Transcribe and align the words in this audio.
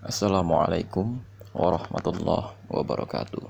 Assalamualaikum 0.00 1.20
warahmatullahi 1.52 2.56
wabarakatuh. 2.72 3.44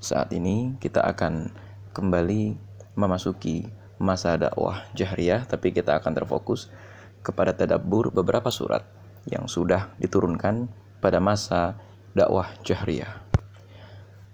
Saat 0.00 0.32
ini 0.32 0.80
kita 0.80 1.04
akan 1.04 1.52
kembali 1.92 2.56
memasuki 2.96 3.68
masa 4.00 4.40
dakwah 4.40 4.88
jahriyah, 4.96 5.44
tapi 5.44 5.76
kita 5.76 6.00
akan 6.00 6.16
terfokus 6.16 6.72
kepada 7.20 7.52
tadabbur 7.52 8.08
beberapa 8.08 8.48
surat 8.48 8.80
yang 9.28 9.44
sudah 9.44 9.92
diturunkan 10.00 10.72
pada 11.04 11.20
masa 11.20 11.76
dakwah 12.16 12.48
jahriyah. 12.64 13.20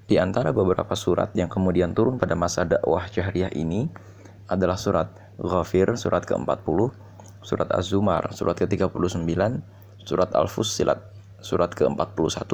Di 0.07 0.23
antara 0.23 0.55
beberapa 0.55 0.95
surat 0.95 1.35
yang 1.35 1.51
kemudian 1.51 1.99
turun 1.99 2.15
pada 2.15 2.39
masa 2.39 2.63
dakwah 2.63 3.11
jahriyah 3.11 3.51
ini 3.59 3.91
adalah 4.47 4.79
surat 4.79 5.11
Ghafir, 5.35 5.99
surat 5.99 6.23
ke-40, 6.23 6.79
surat 7.43 7.75
Az-Zumar, 7.75 8.31
surat 8.31 8.55
ke-39, 8.55 8.95
surat 10.07 10.31
Al-Fussilat 10.33 11.17
surat 11.43 11.71
ke-41 11.75 12.51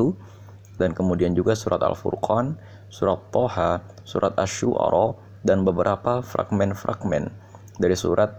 dan 0.81 0.91
kemudian 0.97 1.37
juga 1.37 1.53
surat 1.53 1.79
Al-Furqan, 1.85 2.57
surat 2.89 3.21
Toha, 3.31 3.85
surat 4.03 4.35
Asy-Syu'ara 4.41 5.15
dan 5.45 5.63
beberapa 5.63 6.25
fragmen-fragmen 6.25 7.31
dari 7.79 7.97
surat 7.97 8.31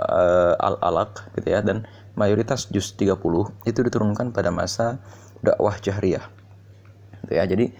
uh, 0.00 0.54
Al-Alaq 0.58 1.34
gitu 1.38 1.48
ya 1.48 1.60
dan 1.62 1.86
mayoritas 2.18 2.66
juz 2.70 2.94
30 2.98 3.18
itu 3.66 3.80
diturunkan 3.82 4.34
pada 4.34 4.50
masa 4.50 4.98
dakwah 5.40 5.78
jahriyah. 5.78 6.26
Gitu 7.24 7.32
ya. 7.34 7.44
Jadi 7.46 7.70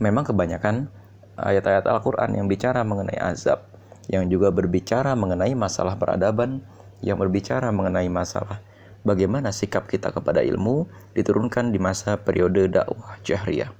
memang 0.00 0.24
kebanyakan 0.24 0.88
ayat-ayat 1.36 1.84
Al-Qur'an 1.84 2.32
yang 2.32 2.48
bicara 2.48 2.80
mengenai 2.84 3.20
azab, 3.20 3.68
yang 4.08 4.28
juga 4.32 4.48
berbicara 4.48 5.12
mengenai 5.12 5.52
masalah 5.52 6.00
peradaban, 6.00 6.64
yang 7.04 7.20
berbicara 7.20 7.68
mengenai 7.68 8.08
masalah 8.08 8.64
bagaimana 9.02 9.50
sikap 9.50 9.90
kita 9.90 10.14
kepada 10.14 10.42
ilmu 10.42 10.86
diturunkan 11.14 11.74
di 11.74 11.78
masa 11.82 12.18
periode 12.18 12.70
dakwah 12.70 13.18
jahriyah. 13.26 13.70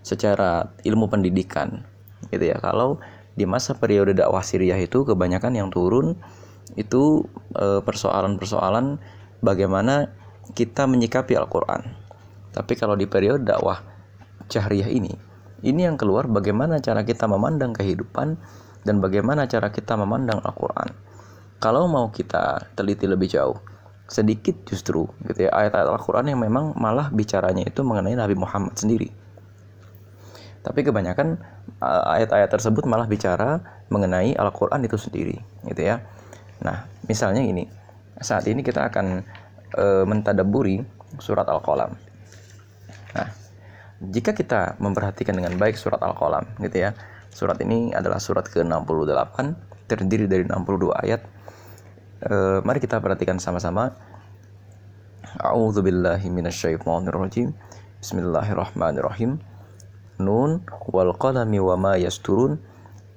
Secara 0.00 0.72
ilmu 0.86 1.10
pendidikan, 1.10 1.82
gitu 2.30 2.44
ya. 2.46 2.56
Kalau 2.62 3.02
di 3.36 3.44
masa 3.44 3.76
periode 3.76 4.16
dakwah 4.16 4.40
Siriah 4.40 4.78
itu 4.80 5.04
kebanyakan 5.04 5.52
yang 5.58 5.68
turun 5.68 6.16
itu 6.78 7.26
e, 7.52 7.82
persoalan-persoalan 7.84 8.96
bagaimana 9.44 10.14
kita 10.56 10.88
menyikapi 10.88 11.36
Al-Qur'an. 11.36 11.84
Tapi 12.54 12.72
kalau 12.78 12.96
di 12.96 13.04
periode 13.04 13.44
dakwah 13.44 13.82
jahriyah 14.48 14.88
ini, 14.88 15.12
ini 15.66 15.84
yang 15.84 15.98
keluar 16.00 16.30
bagaimana 16.30 16.80
cara 16.80 17.04
kita 17.04 17.28
memandang 17.28 17.76
kehidupan 17.76 18.38
dan 18.86 19.02
bagaimana 19.02 19.50
cara 19.50 19.74
kita 19.74 19.98
memandang 19.98 20.40
Al-Qur'an 20.40 20.94
kalau 21.56 21.88
mau 21.88 22.12
kita 22.12 22.72
teliti 22.76 23.08
lebih 23.08 23.28
jauh 23.32 23.56
sedikit 24.06 24.54
justru 24.70 25.02
gitu 25.26 25.46
ya 25.46 25.50
ayat-ayat 25.50 25.88
Al-Qur'an 25.90 26.26
yang 26.30 26.38
memang 26.38 26.78
malah 26.78 27.10
bicaranya 27.10 27.66
itu 27.66 27.82
mengenai 27.82 28.14
Nabi 28.14 28.38
Muhammad 28.38 28.78
sendiri. 28.78 29.10
Tapi 30.62 30.82
kebanyakan 30.82 31.38
ayat-ayat 31.82 32.50
tersebut 32.50 32.86
malah 32.86 33.06
bicara 33.06 33.62
mengenai 33.90 34.34
Al-Qur'an 34.34 34.82
itu 34.82 34.98
sendiri 34.98 35.38
gitu 35.66 35.82
ya. 35.82 36.02
Nah, 36.62 36.86
misalnya 37.06 37.42
ini. 37.42 37.66
Saat 38.16 38.48
ini 38.48 38.64
kita 38.64 38.88
akan 38.90 39.22
e, 39.74 39.86
mentadaburi 40.08 40.82
surat 41.22 41.46
Al-Qalam. 41.46 41.92
Nah, 43.14 43.28
jika 44.10 44.32
kita 44.34 44.80
memperhatikan 44.80 45.36
dengan 45.36 45.54
baik 45.54 45.78
surat 45.78 46.02
Al-Qalam 46.02 46.46
gitu 46.62 46.78
ya. 46.82 46.94
Surat 47.36 47.60
ini 47.60 47.92
adalah 47.92 48.16
surat 48.16 48.48
ke-68 48.48 49.36
terdiri 49.92 50.24
dari 50.24 50.48
62 50.48 50.88
ayat 51.04 51.20
Uh, 52.16 52.64
mari 52.64 52.80
kita 52.80 52.96
perhatikan 52.96 53.36
sama-sama. 53.36 53.92
A'udzu 55.36 55.84
billahi 55.84 56.32
minasyaitonir 56.32 57.12
rajim. 57.12 57.52
Bismillahirrahmanirrahim. 58.00 59.36
Nun 60.24 60.64
wal 60.88 61.12
qalami 61.20 61.60
wa 61.60 61.76
ma 61.76 61.92
yasturun. 62.00 62.56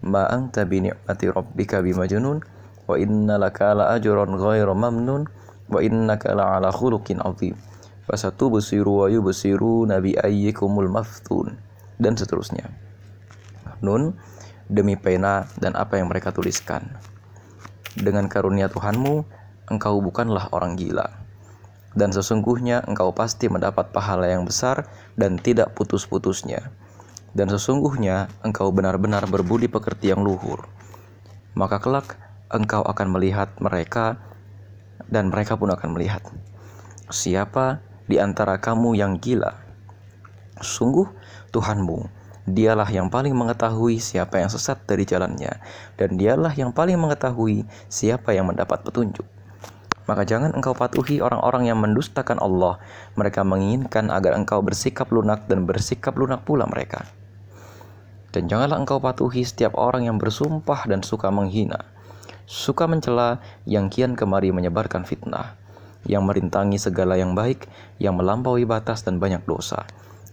Ma 0.04 0.28
anta 0.28 0.68
bi 0.68 0.84
ni'mati 0.84 1.32
rabbika 1.32 1.80
bimajnun 1.80 2.44
wa 2.88 2.96
inna 3.00 3.40
laka 3.40 3.72
la 3.72 3.96
ajran 3.96 4.36
ghairu 4.36 4.76
mamnun 4.76 5.32
wa 5.72 5.80
innaka 5.80 6.36
la 6.36 6.60
ala 6.60 6.68
khuluqin 6.68 7.24
azim. 7.24 7.56
Fasatubsiru 8.04 9.04
wa 9.04 9.08
yubsiru 9.08 9.88
nabi 9.88 10.20
ayyikumul 10.20 10.92
maftun 10.92 11.56
dan 12.04 12.20
seterusnya. 12.20 12.68
Nun 13.80 14.20
demi 14.68 15.00
pena 15.00 15.48
dan 15.56 15.80
apa 15.80 15.96
yang 15.96 16.12
mereka 16.12 16.36
tuliskan 16.36 17.00
dengan 18.00 18.32
karunia 18.32 18.72
Tuhanmu, 18.72 19.28
engkau 19.68 20.00
bukanlah 20.00 20.50
orang 20.56 20.80
gila. 20.80 21.06
Dan 21.94 22.16
sesungguhnya 22.16 22.86
engkau 22.88 23.12
pasti 23.12 23.52
mendapat 23.52 23.92
pahala 23.92 24.30
yang 24.30 24.48
besar 24.48 24.88
dan 25.20 25.36
tidak 25.36 25.76
putus-putusnya. 25.76 26.72
Dan 27.36 27.52
sesungguhnya 27.52 28.32
engkau 28.42 28.72
benar-benar 28.72 29.28
berbudi 29.28 29.68
pekerti 29.68 30.10
yang 30.10 30.24
luhur. 30.24 30.66
Maka 31.54 31.82
kelak 31.82 32.18
engkau 32.50 32.82
akan 32.86 33.08
melihat 33.14 33.54
mereka 33.62 34.18
dan 35.10 35.30
mereka 35.30 35.58
pun 35.58 35.70
akan 35.74 35.98
melihat. 35.98 36.24
Siapa 37.10 37.82
di 38.06 38.22
antara 38.22 38.62
kamu 38.62 38.98
yang 38.98 39.18
gila? 39.18 39.54
Sungguh 40.62 41.10
Tuhanmu 41.50 42.19
Dialah 42.50 42.90
yang 42.90 43.14
paling 43.14 43.38
mengetahui 43.38 44.02
siapa 44.02 44.42
yang 44.42 44.50
sesat 44.50 44.82
dari 44.90 45.06
jalannya, 45.06 45.62
dan 46.02 46.18
dialah 46.18 46.58
yang 46.58 46.74
paling 46.74 46.98
mengetahui 46.98 47.70
siapa 47.94 48.34
yang 48.34 48.50
mendapat 48.50 48.82
petunjuk. 48.82 49.26
Maka 50.10 50.26
jangan 50.26 50.58
engkau 50.58 50.74
patuhi 50.74 51.22
orang-orang 51.22 51.70
yang 51.70 51.78
mendustakan 51.78 52.42
Allah. 52.42 52.82
Mereka 53.14 53.46
menginginkan 53.46 54.10
agar 54.10 54.34
engkau 54.34 54.66
bersikap 54.66 55.14
lunak 55.14 55.46
dan 55.46 55.70
bersikap 55.70 56.18
lunak 56.18 56.42
pula 56.42 56.66
mereka. 56.66 57.06
Dan 58.34 58.50
janganlah 58.50 58.82
engkau 58.82 58.98
patuhi 58.98 59.46
setiap 59.46 59.78
orang 59.78 60.10
yang 60.10 60.18
bersumpah 60.18 60.90
dan 60.90 61.06
suka 61.06 61.30
menghina, 61.30 61.86
suka 62.50 62.90
mencela, 62.90 63.38
yang 63.70 63.94
kian 63.94 64.18
kemari 64.18 64.50
menyebarkan 64.50 65.06
fitnah, 65.06 65.54
yang 66.10 66.26
merintangi 66.26 66.82
segala 66.82 67.14
yang 67.14 67.38
baik, 67.38 67.70
yang 68.02 68.18
melampaui 68.18 68.66
batas 68.66 69.06
dan 69.06 69.22
banyak 69.22 69.46
dosa, 69.46 69.86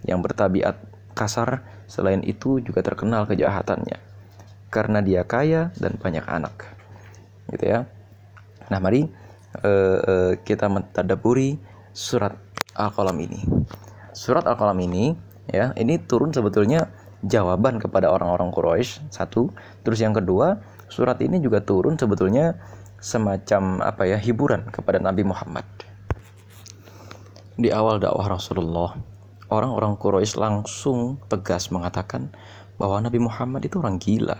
yang 0.08 0.24
bertabiat 0.24 0.80
kasar, 1.12 1.64
selain 1.86 2.22
itu 2.26 2.58
juga 2.62 2.82
terkenal 2.82 3.26
kejahatannya 3.26 3.98
karena 4.70 4.98
dia 5.00 5.22
kaya 5.24 5.72
dan 5.78 5.96
banyak 5.96 6.26
anak. 6.26 6.68
Gitu 7.48 7.64
ya. 7.64 7.88
Nah, 8.68 8.78
mari 8.82 9.06
uh, 9.62 9.98
uh, 10.02 10.32
kita 10.42 10.66
mentadaburi 10.66 11.56
surat 11.94 12.34
Al-Qalam 12.74 13.16
ini. 13.22 13.40
Surat 14.12 14.44
Al-Qalam 14.44 14.76
ini 14.82 15.14
ya, 15.48 15.72
ini 15.78 15.96
turun 16.02 16.34
sebetulnya 16.34 16.90
jawaban 17.24 17.80
kepada 17.80 18.12
orang-orang 18.12 18.52
Quraisy 18.52 19.08
satu, 19.08 19.48
terus 19.80 20.02
yang 20.02 20.12
kedua, 20.12 20.60
surat 20.92 21.16
ini 21.22 21.40
juga 21.40 21.64
turun 21.64 21.96
sebetulnya 21.96 22.58
semacam 23.00 23.80
apa 23.80 24.04
ya, 24.04 24.18
hiburan 24.18 24.68
kepada 24.68 24.98
Nabi 25.00 25.24
Muhammad. 25.24 25.64
Di 27.56 27.72
awal 27.72 27.96
dakwah 28.02 28.36
Rasulullah 28.36 29.15
orang-orang 29.52 29.94
Quraisy 29.98 30.38
langsung 30.38 31.22
tegas 31.30 31.70
mengatakan 31.70 32.34
bahwa 32.76 33.00
Nabi 33.00 33.22
Muhammad 33.22 33.64
itu 33.64 33.80
orang 33.80 33.96
gila. 33.96 34.36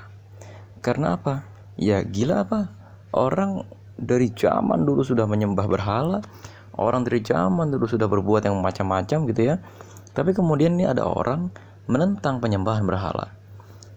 Karena 0.83 1.17
apa? 1.17 1.47
Ya 1.79 2.03
gila 2.03 2.47
apa? 2.47 2.73
Orang 3.15 3.65
dari 3.97 4.29
zaman 4.35 4.85
dulu 4.85 5.01
sudah 5.03 5.25
menyembah 5.25 5.67
berhala, 5.67 6.21
orang 6.77 7.03
dari 7.07 7.25
zaman 7.25 7.73
dulu 7.73 7.89
sudah 7.89 8.07
berbuat 8.07 8.45
yang 8.45 8.61
macam-macam 8.61 9.19
gitu 9.33 9.43
ya. 9.43 9.57
Tapi 10.13 10.33
kemudian 10.37 10.77
ini 10.77 10.89
ada 10.89 11.05
orang 11.05 11.53
menentang 11.89 12.41
penyembahan 12.41 12.85
berhala. 12.85 13.33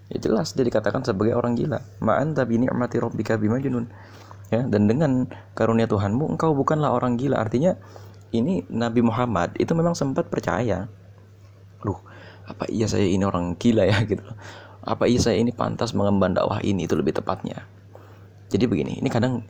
Ya 0.10 0.18
jelas 0.18 0.58
dia 0.58 0.66
dikatakan 0.66 1.06
sebagai 1.06 1.38
orang 1.38 1.54
gila. 1.54 1.80
Ma'an 2.02 2.34
tapi 2.34 2.58
ni'mati 2.58 2.98
rabbika 2.98 3.38
bimajnun. 3.38 3.88
Ya, 4.50 4.66
dan 4.66 4.90
dengan 4.90 5.30
karunia 5.54 5.86
Tuhanmu 5.86 6.34
engkau 6.34 6.58
bukanlah 6.58 6.90
orang 6.90 7.22
gila. 7.22 7.38
Artinya 7.38 7.78
ini 8.34 8.66
Nabi 8.70 9.06
Muhammad 9.06 9.54
itu 9.62 9.78
memang 9.78 9.94
sempat 9.94 10.34
percaya 10.34 10.90
Loh, 11.86 12.04
apa 12.50 12.68
iya 12.68 12.90
saya 12.90 13.06
ini 13.06 13.24
orang 13.24 13.56
gila 13.56 13.86
ya 13.86 14.04
gitu 14.04 14.26
Apa 14.84 15.06
iya 15.06 15.20
saya 15.22 15.38
ini 15.38 15.54
pantas 15.54 15.94
mengemban 15.94 16.34
dakwah 16.34 16.64
ini 16.64 16.88
itu 16.88 16.96
lebih 16.96 17.14
tepatnya. 17.14 17.68
Jadi 18.50 18.66
begini, 18.66 18.98
ini 18.98 19.10
kadang 19.12 19.46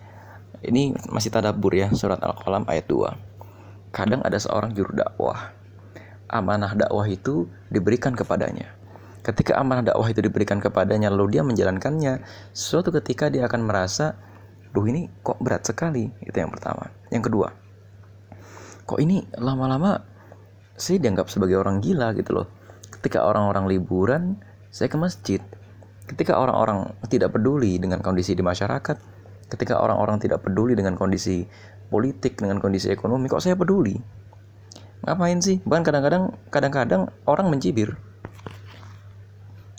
ini 0.66 0.92
masih 1.08 1.31
tadabur 1.31 1.72
ya 1.72 1.88
surat 1.96 2.20
Al-Qalam 2.20 2.68
ayat 2.68 2.90
2. 2.92 3.96
Kadang 3.96 4.20
ada 4.26 4.36
seorang 4.36 4.76
juru 4.76 4.92
dakwah. 4.92 5.56
Amanah 6.28 6.76
dakwah 6.76 7.08
itu 7.08 7.48
diberikan 7.72 8.12
kepadanya. 8.12 8.75
Ketika 9.24 9.56
amanah 9.56 9.94
dakwah 9.94 10.10
itu 10.12 10.20
diberikan 10.20 10.60
kepadanya 10.60 11.08
lalu 11.08 11.40
dia 11.40 11.44
menjalankannya, 11.48 12.24
suatu 12.52 12.92
ketika 12.92 13.32
dia 13.32 13.48
akan 13.48 13.64
merasa, 13.64 14.20
"Duh, 14.75 14.84
ini 14.84 15.08
kok 15.24 15.40
berat 15.40 15.64
sekali." 15.64 16.12
Itu 16.20 16.36
yang 16.36 16.52
pertama. 16.52 16.92
Yang 17.08 17.32
kedua, 17.32 17.48
kok 18.84 19.00
ini 19.00 19.24
lama-lama 19.40 20.02
saya 20.80 20.98
dianggap 21.04 21.28
sebagai 21.28 21.60
orang 21.60 21.84
gila 21.84 22.16
gitu 22.16 22.31
loh. 22.31 22.48
Ketika 22.90 23.28
orang-orang 23.28 23.68
liburan 23.68 24.40
saya 24.72 24.88
ke 24.88 24.98
masjid. 24.98 25.44
Ketika 26.10 26.40
orang-orang 26.40 26.90
tidak 27.06 27.36
peduli 27.36 27.78
dengan 27.78 28.02
kondisi 28.02 28.34
di 28.34 28.42
masyarakat 28.42 29.20
ketika 29.50 29.81
orang-orang 29.81 30.22
tidak 30.22 30.46
peduli 30.46 30.78
dengan 30.78 30.94
kondisi 30.94 31.42
politik 31.90 32.38
dengan 32.38 32.62
kondisi 32.62 32.90
ekonomi 32.90 33.30
kok 33.30 33.42
saya 33.42 33.58
peduli? 33.58 33.98
Ngapain 35.06 35.42
sih? 35.42 35.62
Bahkan 35.62 35.84
kadang-kadang 35.86 36.24
kadang-kadang 36.50 37.02
orang 37.25 37.54
mencibir. 37.54 37.98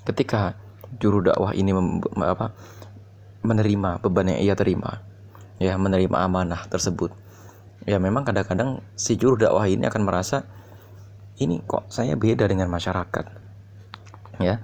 Ketika 0.06 0.58
juru 0.98 1.22
dakwah 1.22 1.54
ini 1.54 1.70
apa, 2.22 2.50
menerima 3.40 4.02
beban 4.04 4.28
yang 4.34 4.40
ia 4.42 4.54
terima 4.58 5.00
ya 5.60 5.76
menerima 5.76 6.16
amanah 6.16 6.64
tersebut 6.68 7.12
ya 7.84 8.00
memang 8.00 8.24
kadang-kadang 8.24 8.80
si 8.96 9.16
juru 9.16 9.36
dakwah 9.36 9.68
ini 9.68 9.84
akan 9.88 10.02
merasa 10.04 10.48
ini 11.40 11.64
kok 11.64 11.88
saya 11.88 12.14
beda 12.14 12.44
dengan 12.46 12.68
masyarakat. 12.68 13.26
Ya. 14.38 14.60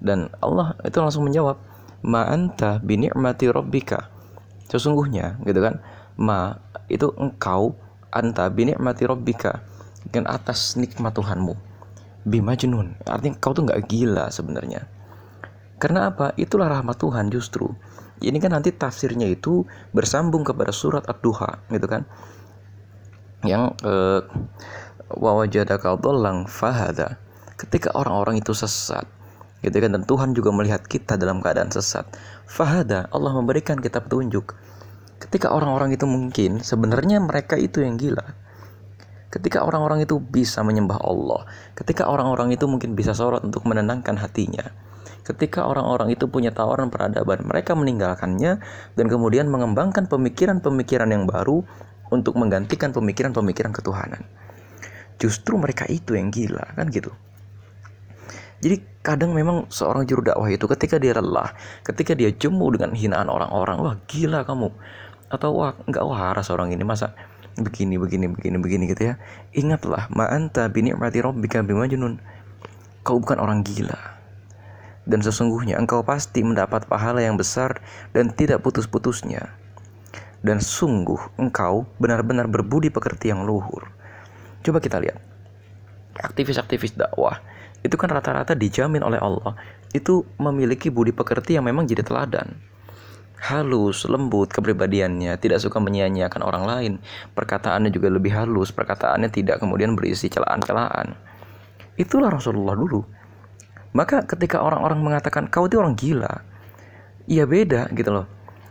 Dan 0.00 0.32
Allah 0.40 0.76
itu 0.84 0.96
langsung 1.00 1.28
menjawab 1.28 1.60
ma 2.04 2.28
anta 2.28 2.80
bi 2.80 2.96
ni'mati 3.00 3.48
rabbika. 3.52 4.08
Sesungguhnya 4.68 5.40
gitu 5.44 5.60
kan? 5.60 5.80
Ma 6.16 6.56
itu 6.88 7.12
engkau 7.16 7.76
anta 8.12 8.48
bi 8.48 8.68
ni'mati 8.68 9.04
rabbika 9.04 9.64
dengan 10.08 10.32
atas 10.32 10.76
nikmat 10.80 11.16
Tuhanmu. 11.16 11.54
Bimajnun 12.24 13.04
artinya 13.04 13.36
kau 13.36 13.52
tuh 13.52 13.68
nggak 13.68 13.84
gila 13.84 14.32
sebenarnya. 14.32 14.88
Karena 15.76 16.08
apa? 16.08 16.32
Itulah 16.40 16.72
rahmat 16.72 16.96
Tuhan 16.96 17.28
justru. 17.28 17.68
Ini 18.24 18.40
kan 18.40 18.56
nanti 18.56 18.72
tafsirnya 18.72 19.28
itu 19.28 19.68
bersambung 19.92 20.46
kepada 20.46 20.72
surat 20.72 21.04
ad-duha 21.04 21.68
gitu 21.68 21.84
kan? 21.84 22.08
Yang 23.44 23.76
eh, 23.84 24.20
wawajadaka 25.12 26.00
dhallang 26.00 26.48
fahada 26.48 27.20
ketika 27.60 27.92
orang-orang 27.94 28.40
itu 28.40 28.56
sesat 28.56 29.04
gitu 29.64 29.80
kan 29.80 29.96
dan 29.96 30.04
Tuhan 30.04 30.36
juga 30.36 30.52
melihat 30.52 30.84
kita 30.84 31.16
dalam 31.16 31.40
keadaan 31.40 31.72
sesat 31.72 32.04
fahada 32.44 33.08
Allah 33.08 33.32
memberikan 33.32 33.80
kita 33.80 34.04
petunjuk. 34.04 34.52
Ketika 35.16 35.56
orang-orang 35.56 35.96
itu 35.96 36.04
mungkin 36.04 36.60
sebenarnya 36.60 37.16
mereka 37.24 37.56
itu 37.56 37.80
yang 37.80 37.96
gila. 37.96 38.36
Ketika 39.32 39.64
orang-orang 39.66 40.04
itu 40.04 40.20
bisa 40.20 40.62
menyembah 40.62 41.00
Allah, 41.00 41.48
ketika 41.74 42.06
orang-orang 42.06 42.54
itu 42.54 42.70
mungkin 42.70 42.94
bisa 42.94 43.16
sholat 43.16 43.42
untuk 43.42 43.66
menenangkan 43.66 44.14
hatinya, 44.14 44.62
ketika 45.26 45.66
orang-orang 45.66 46.14
itu 46.14 46.30
punya 46.30 46.54
tawaran 46.54 46.86
peradaban, 46.86 47.42
mereka 47.42 47.74
meninggalkannya 47.74 48.62
dan 48.94 49.06
kemudian 49.10 49.50
mengembangkan 49.50 50.06
pemikiran-pemikiran 50.06 51.10
yang 51.10 51.26
baru 51.26 51.66
untuk 52.14 52.38
menggantikan 52.38 52.94
pemikiran-pemikiran 52.94 53.74
ketuhanan. 53.74 54.22
Justru 55.18 55.54
mereka 55.56 55.86
itu 55.86 56.18
yang 56.18 56.34
gila, 56.34 56.74
kan 56.74 56.90
gitu. 56.90 57.14
Jadi 58.64 58.80
kadang 59.04 59.36
memang 59.36 59.68
seorang 59.68 60.08
juru 60.08 60.24
dakwah 60.24 60.48
itu 60.48 60.64
ketika 60.64 60.96
dia 60.96 61.12
lelah, 61.12 61.52
ketika 61.84 62.16
dia 62.16 62.32
jemu 62.32 62.64
dengan 62.74 62.96
hinaan 62.96 63.28
orang-orang, 63.28 63.76
wah 63.76 63.96
gila 64.08 64.40
kamu, 64.48 64.72
atau 65.28 65.50
wah 65.52 65.76
nggak 65.84 66.04
waras 66.04 66.48
orang 66.48 66.72
ini 66.72 66.80
masa 66.80 67.12
begini 67.54 68.00
begini 68.00 68.26
begini 68.32 68.56
begini 68.58 68.84
gitu 68.90 69.12
ya. 69.12 69.14
Ingatlah 69.54 70.10
ma 70.10 70.26
anta 70.32 70.66
bi 70.72 70.82
ni'mati 70.82 71.22
rabbika 71.22 71.62
bimajnun. 71.62 72.18
Kau 73.04 73.20
bukan 73.20 73.38
orang 73.38 73.60
gila. 73.62 74.16
Dan 75.04 75.20
sesungguhnya 75.20 75.76
engkau 75.76 76.00
pasti 76.00 76.40
mendapat 76.40 76.88
pahala 76.88 77.20
yang 77.20 77.36
besar 77.36 77.84
dan 78.16 78.32
tidak 78.32 78.64
putus-putusnya. 78.64 79.52
Dan 80.40 80.64
sungguh 80.64 81.36
engkau 81.36 81.84
benar-benar 82.00 82.48
berbudi 82.48 82.88
pekerti 82.88 83.28
yang 83.28 83.44
luhur 83.44 83.93
coba 84.64 84.80
kita 84.80 84.98
lihat 84.98 85.20
aktivis-aktivis 86.18 86.96
dakwah 86.96 87.38
itu 87.84 87.94
kan 88.00 88.08
rata-rata 88.08 88.56
dijamin 88.56 89.04
oleh 89.04 89.20
Allah 89.20 89.54
itu 89.92 90.24
memiliki 90.40 90.88
budi 90.88 91.12
pekerti 91.12 91.60
yang 91.60 91.68
memang 91.68 91.84
jadi 91.84 92.00
teladan 92.00 92.56
halus, 93.44 94.08
lembut 94.08 94.48
kepribadiannya, 94.48 95.36
tidak 95.36 95.60
suka 95.60 95.76
menyia-nyiakan 95.76 96.40
orang 96.40 96.64
lain. 96.64 96.92
Perkataannya 97.36 97.92
juga 97.92 98.08
lebih 98.08 98.32
halus, 98.32 98.72
perkataannya 98.72 99.28
tidak 99.28 99.60
kemudian 99.60 99.92
berisi 99.92 100.32
celaan-celaan. 100.32 101.12
Itulah 102.00 102.32
Rasulullah 102.32 102.72
dulu. 102.72 103.04
Maka 103.92 104.24
ketika 104.24 104.64
orang-orang 104.64 105.04
mengatakan 105.04 105.46
kau 105.52 105.68
itu 105.68 105.76
orang 105.76 105.92
gila, 105.94 106.40
iya 107.28 107.44
beda 107.44 107.92
gitu 107.94 108.10
loh. 108.10 108.26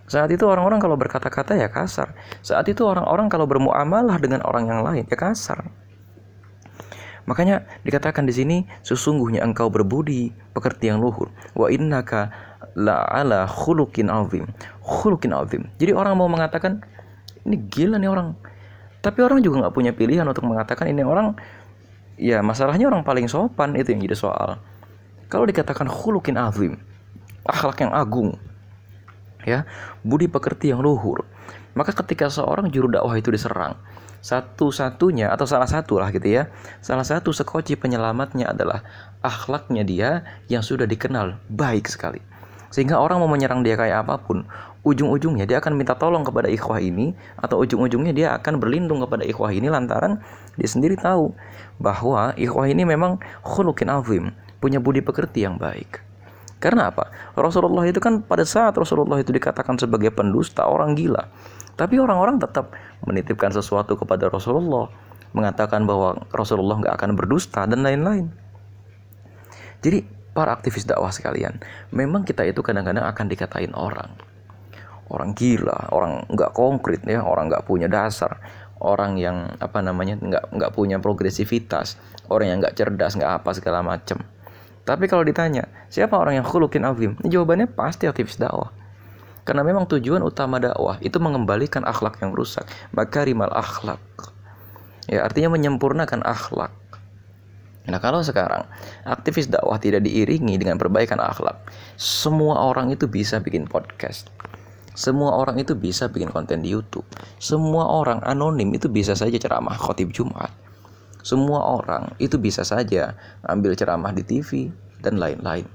Saat 0.10 0.34
itu 0.36 0.44
orang-orang 0.44 0.84
kalau 0.84 1.00
berkata-kata 1.00 1.56
ya 1.56 1.72
kasar. 1.72 2.12
Saat 2.44 2.68
itu 2.68 2.84
orang-orang 2.84 3.32
kalau 3.32 3.48
bermuamalah 3.48 4.20
dengan 4.20 4.44
orang 4.44 4.68
yang 4.68 4.82
lain 4.84 5.08
ya 5.08 5.16
kasar. 5.16 5.64
Makanya 7.24 7.64
dikatakan 7.88 8.28
di 8.28 8.34
sini 8.36 8.58
sesungguhnya 8.84 9.44
engkau 9.44 9.72
berbudi 9.72 10.32
pekerti 10.52 10.92
yang 10.92 11.00
luhur. 11.00 11.32
Wa 11.56 11.72
innaka 11.72 12.34
la 12.76 13.08
ala 13.08 13.48
khuluqin 13.48 14.12
azim. 14.12 14.50
Khuluqin 14.84 15.32
azim. 15.32 15.64
Jadi 15.80 15.92
orang 15.96 16.20
mau 16.20 16.28
mengatakan 16.28 16.84
ini 17.48 17.60
gila 17.72 18.00
nih 18.00 18.12
orang. 18.12 18.36
Tapi 19.04 19.20
orang 19.20 19.44
juga 19.44 19.68
nggak 19.68 19.76
punya 19.76 19.92
pilihan 19.92 20.24
untuk 20.24 20.48
mengatakan 20.48 20.88
ini 20.92 21.04
orang 21.04 21.36
ya 22.16 22.40
masalahnya 22.40 22.88
orang 22.88 23.04
paling 23.04 23.28
sopan 23.28 23.76
itu 23.76 23.92
yang 23.96 24.04
jadi 24.04 24.18
soal. 24.18 24.60
Kalau 25.28 25.50
dikatakan 25.50 25.90
khuluqin 25.90 26.38
azim, 26.38 26.78
akhlak 27.48 27.82
yang 27.82 27.92
agung, 27.92 28.38
ya, 29.46 29.68
budi 30.02 30.32
pekerti 30.32 30.72
yang 30.72 30.82
luhur. 30.82 31.28
Maka 31.74 31.94
ketika 31.94 32.30
seorang 32.30 32.70
juru 32.70 32.90
dakwah 32.90 33.18
itu 33.18 33.34
diserang, 33.34 33.78
satu-satunya 34.24 35.28
atau 35.36 35.44
salah 35.44 35.68
satu 35.68 36.00
lah 36.00 36.08
gitu 36.16 36.32
ya 36.32 36.48
salah 36.80 37.04
satu 37.04 37.36
sekoci 37.36 37.76
penyelamatnya 37.76 38.56
adalah 38.56 38.80
akhlaknya 39.20 39.84
dia 39.84 40.10
yang 40.48 40.64
sudah 40.64 40.88
dikenal 40.88 41.36
baik 41.52 41.92
sekali 41.92 42.24
sehingga 42.72 42.98
orang 42.98 43.20
mau 43.20 43.30
menyerang 43.30 43.62
dia 43.62 43.76
kayak 43.76 44.08
apa 44.08 44.24
pun 44.24 44.48
ujung-ujungnya 44.88 45.44
dia 45.44 45.60
akan 45.60 45.76
minta 45.76 45.94
tolong 46.00 46.24
kepada 46.24 46.48
ikhwah 46.48 46.80
ini 46.80 47.12
atau 47.36 47.62
ujung-ujungnya 47.62 48.16
dia 48.16 48.28
akan 48.40 48.64
berlindung 48.64 49.04
kepada 49.04 49.28
ikhwah 49.28 49.52
ini 49.52 49.68
lantaran 49.68 50.24
dia 50.56 50.72
sendiri 50.72 50.96
tahu 50.96 51.36
bahwa 51.84 52.32
ikhwah 52.40 52.66
ini 52.72 52.88
memang 52.88 53.20
khulukin 53.44 53.92
azim 53.92 54.32
punya 54.64 54.80
budi 54.80 55.04
pekerti 55.04 55.44
yang 55.44 55.60
baik 55.60 56.00
karena 56.64 56.96
apa? 56.96 57.12
Rasulullah 57.36 57.84
itu 57.84 58.00
kan 58.00 58.24
pada 58.24 58.48
saat 58.48 58.72
Rasulullah 58.80 59.20
itu 59.20 59.36
dikatakan 59.36 59.76
sebagai 59.76 60.16
pendusta 60.16 60.64
orang 60.64 60.96
gila 60.96 61.28
tapi 61.74 61.98
orang-orang 61.98 62.38
tetap 62.38 62.70
menitipkan 63.02 63.50
sesuatu 63.50 63.98
kepada 63.98 64.30
Rasulullah, 64.30 64.94
mengatakan 65.34 65.90
bahwa 65.90 66.22
Rasulullah 66.30 66.78
nggak 66.78 66.96
akan 67.02 67.12
berdusta 67.18 67.66
dan 67.66 67.82
lain-lain. 67.82 68.30
Jadi 69.82 70.06
para 70.38 70.54
aktivis 70.54 70.86
dakwah 70.86 71.10
sekalian, 71.10 71.58
memang 71.90 72.24
kita 72.24 72.46
itu 72.46 72.62
kadang-kadang 72.62 73.10
akan 73.10 73.26
dikatain 73.26 73.74
orang, 73.74 74.14
orang 75.10 75.34
gila, 75.34 75.90
orang 75.90 76.30
nggak 76.30 76.54
konkret 76.54 77.02
ya, 77.10 77.26
orang 77.26 77.50
nggak 77.50 77.66
punya 77.66 77.90
dasar, 77.90 78.38
orang 78.78 79.18
yang 79.18 79.50
apa 79.58 79.82
namanya 79.82 80.16
nggak 80.22 80.54
nggak 80.54 80.72
punya 80.78 81.02
progresivitas, 81.02 81.98
orang 82.30 82.54
yang 82.54 82.58
nggak 82.62 82.78
cerdas, 82.78 83.18
nggak 83.18 83.42
apa 83.42 83.50
segala 83.58 83.82
macam. 83.82 84.22
Tapi 84.84 85.08
kalau 85.08 85.24
ditanya 85.24 85.68
siapa 85.88 86.20
orang 86.20 86.44
yang 86.44 86.48
khulukin 86.48 86.84
azim, 86.84 87.16
jawabannya 87.24 87.72
pasti 87.72 88.08
aktivis 88.08 88.36
dakwah 88.36 88.72
karena 89.44 89.60
memang 89.64 89.84
tujuan 89.92 90.24
utama 90.24 90.56
dakwah 90.60 90.96
itu 91.04 91.20
mengembalikan 91.20 91.84
akhlak 91.84 92.20
yang 92.24 92.32
rusak. 92.32 92.64
Makarimal 92.96 93.52
akhlak. 93.52 94.00
Ya, 95.12 95.28
artinya 95.28 95.52
menyempurnakan 95.52 96.24
akhlak. 96.24 96.72
Nah, 97.84 98.00
kalau 98.00 98.24
sekarang 98.24 98.64
aktivis 99.04 99.52
dakwah 99.52 99.76
tidak 99.76 100.08
diiringi 100.08 100.56
dengan 100.56 100.80
perbaikan 100.80 101.20
akhlak, 101.20 101.60
semua 102.00 102.72
orang 102.72 102.96
itu 102.96 103.12
bisa 103.12 103.44
bikin 103.44 103.68
podcast. 103.68 104.32
Semua 104.96 105.36
orang 105.36 105.60
itu 105.60 105.76
bisa 105.76 106.08
bikin 106.08 106.32
konten 106.32 106.64
di 106.64 106.72
YouTube. 106.72 107.04
Semua 107.36 107.92
orang 107.92 108.24
anonim 108.24 108.72
itu 108.72 108.88
bisa 108.88 109.12
saja 109.12 109.36
ceramah 109.36 109.76
khotib 109.76 110.16
Jumat. 110.16 110.63
Semua 111.24 111.80
orang 111.80 112.14
itu 112.20 112.36
bisa 112.36 112.68
saja 112.68 113.16
ambil 113.48 113.74
ceramah 113.80 114.12
di 114.12 114.28
TV 114.28 114.70
dan 115.00 115.16
lain-lain. 115.16 115.66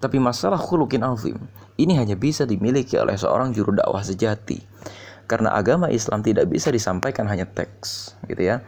Tapi 0.00 0.16
masalah 0.16 0.56
khulukin 0.56 1.04
azim 1.04 1.36
ini 1.78 1.94
hanya 1.94 2.18
bisa 2.18 2.42
dimiliki 2.42 2.98
oleh 2.98 3.14
seorang 3.14 3.54
juru 3.54 3.70
dakwah 3.70 4.02
sejati. 4.02 4.58
Karena 5.30 5.54
agama 5.54 5.86
Islam 5.94 6.26
tidak 6.26 6.50
bisa 6.50 6.74
disampaikan 6.74 7.30
hanya 7.30 7.46
teks, 7.46 8.18
gitu 8.26 8.42
ya. 8.42 8.66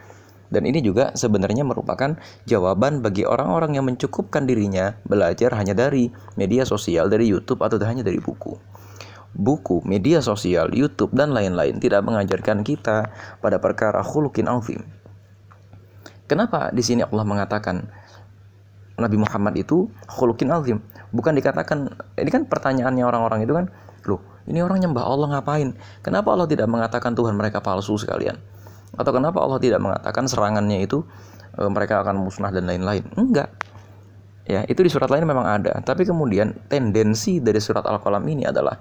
Dan 0.51 0.67
ini 0.67 0.83
juga 0.83 1.15
sebenarnya 1.15 1.63
merupakan 1.63 2.15
jawaban 2.47 3.03
bagi 3.03 3.23
orang-orang 3.23 3.75
yang 3.75 3.87
mencukupkan 3.87 4.47
dirinya 4.47 4.95
belajar 5.07 5.55
hanya 5.55 5.75
dari 5.75 6.11
media 6.35 6.67
sosial, 6.67 7.07
dari 7.07 7.27
YouTube 7.27 7.63
atau 7.63 7.79
hanya 7.83 8.03
dari 8.03 8.19
buku. 8.19 8.55
Buku, 9.31 9.79
media 9.87 10.19
sosial, 10.19 10.75
YouTube, 10.75 11.15
dan 11.15 11.31
lain-lain 11.31 11.79
tidak 11.79 12.03
mengajarkan 12.03 12.67
kita 12.67 13.15
pada 13.39 13.57
perkara 13.63 14.03
khulukin 14.03 14.51
azim. 14.51 14.83
Kenapa 16.31 16.71
di 16.71 16.79
sini 16.79 17.03
Allah 17.03 17.27
mengatakan 17.27 17.91
Nabi 18.95 19.17
Muhammad 19.19 19.57
itu 19.59 19.89
khulukin 20.07 20.47
azim. 20.53 20.79
Bukan 21.11 21.35
dikatakan 21.35 21.91
ini 22.15 22.29
kan 22.31 22.47
pertanyaannya 22.47 23.03
orang-orang 23.03 23.43
itu 23.43 23.51
kan, 23.51 23.65
loh, 24.07 24.21
ini 24.47 24.63
orang 24.63 24.79
nyembah 24.79 25.03
Allah 25.03 25.27
ngapain? 25.35 25.75
Kenapa 25.99 26.31
Allah 26.31 26.47
tidak 26.47 26.71
mengatakan 26.71 27.17
Tuhan 27.17 27.35
mereka 27.35 27.59
palsu 27.59 27.97
sekalian? 27.99 28.39
Atau 28.95 29.11
kenapa 29.11 29.43
Allah 29.43 29.59
tidak 29.59 29.83
mengatakan 29.83 30.29
serangannya 30.29 30.87
itu 30.87 31.03
e, 31.59 31.67
mereka 31.67 31.99
akan 32.05 32.21
musnah 32.21 32.53
dan 32.53 32.63
lain-lain? 32.63 33.03
Enggak. 33.19 33.51
Ya, 34.47 34.63
itu 34.67 34.83
di 34.83 34.91
surat 34.91 35.11
lain 35.11 35.23
memang 35.23 35.47
ada, 35.47 35.79
tapi 35.83 36.07
kemudian 36.07 36.55
tendensi 36.71 37.39
dari 37.39 37.59
surat 37.61 37.83
Al-Qalam 37.83 38.23
ini 38.25 38.47
adalah 38.47 38.73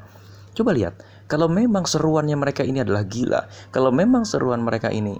coba 0.56 0.70
lihat, 0.74 0.98
kalau 1.30 1.46
memang 1.46 1.86
seruannya 1.86 2.34
mereka 2.34 2.66
ini 2.66 2.82
adalah 2.82 3.06
gila, 3.06 3.46
kalau 3.70 3.94
memang 3.94 4.26
seruan 4.26 4.64
mereka 4.64 4.90
ini 4.90 5.14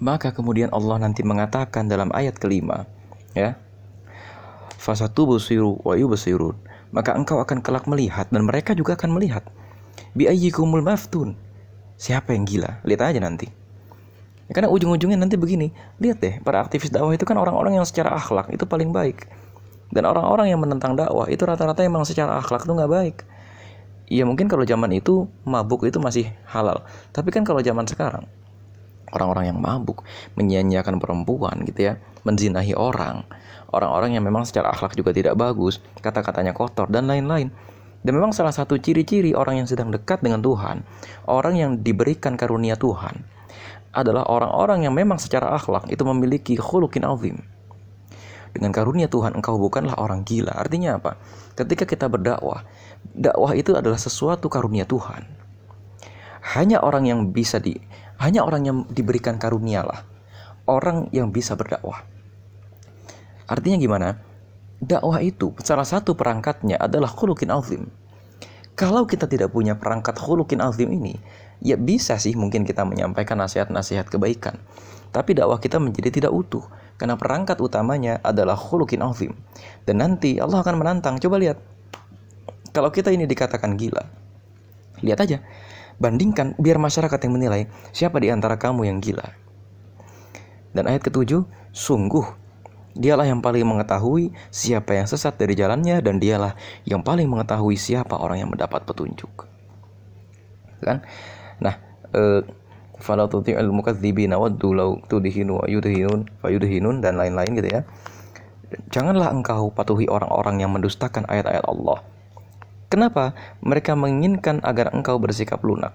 Maka 0.00 0.32
kemudian 0.32 0.72
Allah 0.72 0.96
nanti 0.96 1.20
mengatakan 1.20 1.84
dalam 1.84 2.08
ayat 2.16 2.40
kelima, 2.40 2.88
ya. 3.36 3.60
Fasatu 4.80 5.28
busiru 5.28 5.76
wa 5.84 5.92
yubsirun. 5.92 6.56
Maka 6.88 7.12
engkau 7.12 7.36
akan 7.36 7.60
kelak 7.60 7.84
melihat 7.84 8.32
dan 8.32 8.48
mereka 8.48 8.72
juga 8.72 8.96
akan 8.96 9.12
melihat. 9.12 9.44
Bi 10.16 10.24
ayyikumul 10.24 10.80
maftun. 10.80 11.36
Siapa 12.00 12.32
yang 12.32 12.48
gila? 12.48 12.80
Lihat 12.88 13.12
aja 13.12 13.20
nanti. 13.20 13.44
Ya, 14.48 14.56
karena 14.56 14.72
ujung-ujungnya 14.72 15.20
nanti 15.20 15.36
begini, 15.36 15.70
lihat 16.00 16.18
deh, 16.18 16.40
para 16.40 16.64
aktivis 16.64 16.88
dakwah 16.88 17.12
itu 17.12 17.28
kan 17.28 17.36
orang-orang 17.36 17.76
yang 17.76 17.84
secara 17.84 18.16
akhlak 18.16 18.48
itu 18.50 18.64
paling 18.64 18.90
baik. 18.90 19.28
Dan 19.92 20.08
orang-orang 20.08 20.48
yang 20.48 20.64
menentang 20.64 20.96
dakwah 20.96 21.28
itu 21.28 21.44
rata-rata 21.44 21.84
emang 21.84 22.08
secara 22.08 22.40
akhlak 22.40 22.64
itu 22.64 22.72
nggak 22.72 22.90
baik. 22.90 23.16
Ya 24.10 24.24
mungkin 24.24 24.48
kalau 24.48 24.64
zaman 24.64 24.96
itu 24.96 25.28
mabuk 25.44 25.84
itu 25.84 26.00
masih 26.00 26.32
halal. 26.48 26.82
Tapi 27.12 27.28
kan 27.30 27.44
kalau 27.44 27.60
zaman 27.62 27.84
sekarang 27.84 28.26
orang-orang 29.14 29.54
yang 29.54 29.58
mabuk, 29.58 30.02
menyia-nyiakan 30.38 31.02
perempuan 31.02 31.62
gitu 31.66 31.92
ya, 31.92 31.94
menzinahi 32.22 32.74
orang, 32.74 33.26
orang-orang 33.70 34.18
yang 34.18 34.24
memang 34.26 34.46
secara 34.46 34.70
akhlak 34.74 34.94
juga 34.94 35.14
tidak 35.14 35.34
bagus, 35.38 35.78
kata-katanya 36.02 36.54
kotor 36.54 36.90
dan 36.90 37.06
lain-lain. 37.06 37.50
Dan 38.00 38.16
memang 38.16 38.32
salah 38.32 38.54
satu 38.54 38.80
ciri-ciri 38.80 39.36
orang 39.36 39.60
yang 39.60 39.68
sedang 39.68 39.92
dekat 39.92 40.24
dengan 40.24 40.40
Tuhan, 40.40 40.88
orang 41.28 41.54
yang 41.60 41.70
diberikan 41.84 42.32
karunia 42.40 42.72
Tuhan, 42.72 43.28
adalah 43.92 44.24
orang-orang 44.24 44.88
yang 44.88 44.94
memang 44.96 45.20
secara 45.20 45.52
akhlak 45.52 45.90
itu 45.92 46.00
memiliki 46.06 46.56
khulukin 46.56 47.04
azim. 47.04 47.44
Dengan 48.50 48.74
karunia 48.74 49.06
Tuhan 49.06 49.38
engkau 49.38 49.58
bukanlah 49.62 49.94
orang 49.98 50.26
gila. 50.26 50.50
Artinya 50.54 50.98
apa? 50.98 51.20
Ketika 51.54 51.86
kita 51.86 52.10
berdakwah, 52.10 52.66
dakwah 53.14 53.54
itu 53.54 53.78
adalah 53.78 53.98
sesuatu 53.98 54.50
karunia 54.50 54.82
Tuhan. 54.82 55.22
Hanya 56.56 56.82
orang 56.82 57.06
yang 57.06 57.20
bisa 57.30 57.62
di 57.62 57.78
hanya 58.20 58.44
orang 58.44 58.62
yang 58.68 58.78
diberikan 58.92 59.40
karunia 59.40 59.80
lah. 59.80 60.04
Orang 60.68 61.08
yang 61.10 61.32
bisa 61.32 61.56
berdakwah. 61.56 62.04
Artinya 63.48 63.80
gimana? 63.80 64.08
Dakwah 64.80 65.24
itu 65.24 65.56
salah 65.64 65.88
satu 65.88 66.14
perangkatnya 66.14 66.78
adalah 66.78 67.08
khulukin 67.08 67.50
azim. 67.50 67.88
Kalau 68.78 69.04
kita 69.04 69.28
tidak 69.28 69.52
punya 69.52 69.76
perangkat 69.76 70.16
khulukin 70.16 70.62
azim 70.62 70.88
ini, 70.88 71.18
ya 71.60 71.76
bisa 71.76 72.16
sih 72.16 72.32
mungkin 72.32 72.64
kita 72.64 72.86
menyampaikan 72.86 73.36
nasihat-nasihat 73.40 74.08
kebaikan. 74.08 74.56
Tapi 75.10 75.34
dakwah 75.34 75.58
kita 75.58 75.82
menjadi 75.82 76.22
tidak 76.22 76.32
utuh. 76.32 76.64
Karena 76.96 77.16
perangkat 77.16 77.58
utamanya 77.58 78.20
adalah 78.20 78.54
khulukin 78.54 79.00
azim. 79.02 79.32
Dan 79.88 80.04
nanti 80.04 80.36
Allah 80.36 80.60
akan 80.60 80.76
menantang. 80.76 81.16
Coba 81.18 81.40
lihat. 81.40 81.58
Kalau 82.70 82.92
kita 82.94 83.10
ini 83.10 83.26
dikatakan 83.26 83.74
gila. 83.74 84.04
Lihat 85.02 85.18
aja. 85.18 85.42
Bandingkan 86.00 86.56
biar 86.56 86.80
masyarakat 86.80 87.20
yang 87.20 87.36
menilai 87.36 87.68
siapa 87.92 88.16
di 88.24 88.32
antara 88.32 88.56
kamu 88.56 88.88
yang 88.88 89.04
gila. 89.04 89.36
Dan 90.72 90.88
ayat 90.88 91.04
ketujuh, 91.04 91.44
sungguh 91.76 92.24
dialah 92.96 93.28
yang 93.28 93.44
paling 93.44 93.62
mengetahui 93.68 94.32
siapa 94.48 94.96
yang 94.96 95.06
sesat 95.06 95.36
dari 95.36 95.52
jalannya 95.52 96.00
dan 96.00 96.16
dialah 96.16 96.56
yang 96.88 97.04
paling 97.04 97.28
mengetahui 97.28 97.76
siapa 97.76 98.16
orang 98.16 98.40
yang 98.40 98.50
mendapat 98.50 98.80
petunjuk. 98.88 99.28
Kan? 100.80 101.04
Nah, 101.60 101.76
eh, 102.16 102.40
fayudhinun 106.40 107.04
dan 107.04 107.20
lain-lain 107.20 107.60
gitu 107.60 107.68
ya. 107.68 107.80
Janganlah 108.88 109.36
engkau 109.36 109.68
patuhi 109.68 110.08
orang-orang 110.08 110.64
yang 110.64 110.72
mendustakan 110.72 111.28
ayat-ayat 111.28 111.66
Allah 111.68 112.00
Kenapa? 112.90 113.38
Mereka 113.62 113.94
menginginkan 113.94 114.58
agar 114.66 114.90
engkau 114.90 115.22
bersikap 115.22 115.62
lunak. 115.62 115.94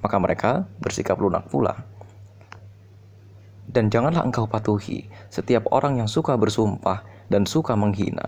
Maka 0.00 0.16
mereka 0.16 0.50
bersikap 0.80 1.20
lunak 1.20 1.44
pula. 1.52 1.84
Dan 3.68 3.92
janganlah 3.92 4.24
engkau 4.24 4.48
patuhi 4.48 5.12
setiap 5.28 5.68
orang 5.68 6.00
yang 6.00 6.08
suka 6.08 6.32
bersumpah 6.40 7.04
dan 7.28 7.44
suka 7.44 7.76
menghina, 7.76 8.24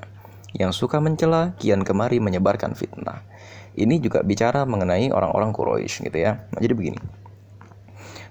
yang 0.52 0.68
suka 0.76 1.00
mencela, 1.00 1.56
kian 1.56 1.80
kemari 1.80 2.20
menyebarkan 2.20 2.76
fitnah. 2.76 3.24
Ini 3.72 4.04
juga 4.04 4.20
bicara 4.20 4.68
mengenai 4.68 5.08
orang-orang 5.08 5.56
Quraisy 5.56 6.12
gitu 6.12 6.18
ya. 6.18 6.44
Jadi 6.60 6.74
begini. 6.76 7.00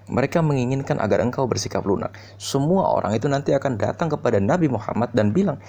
Mereka 0.08 0.40
menginginkan 0.40 0.98
agar 1.04 1.20
engkau 1.20 1.44
bersikap 1.46 1.84
lunak. 1.84 2.16
Semua 2.40 2.96
orang 2.96 3.16
itu 3.16 3.28
nanti 3.28 3.52
akan 3.52 3.76
datang 3.76 4.08
kepada 4.08 4.40
Nabi 4.40 4.72
Muhammad 4.72 5.12
dan 5.12 5.36
bilang, 5.36 5.60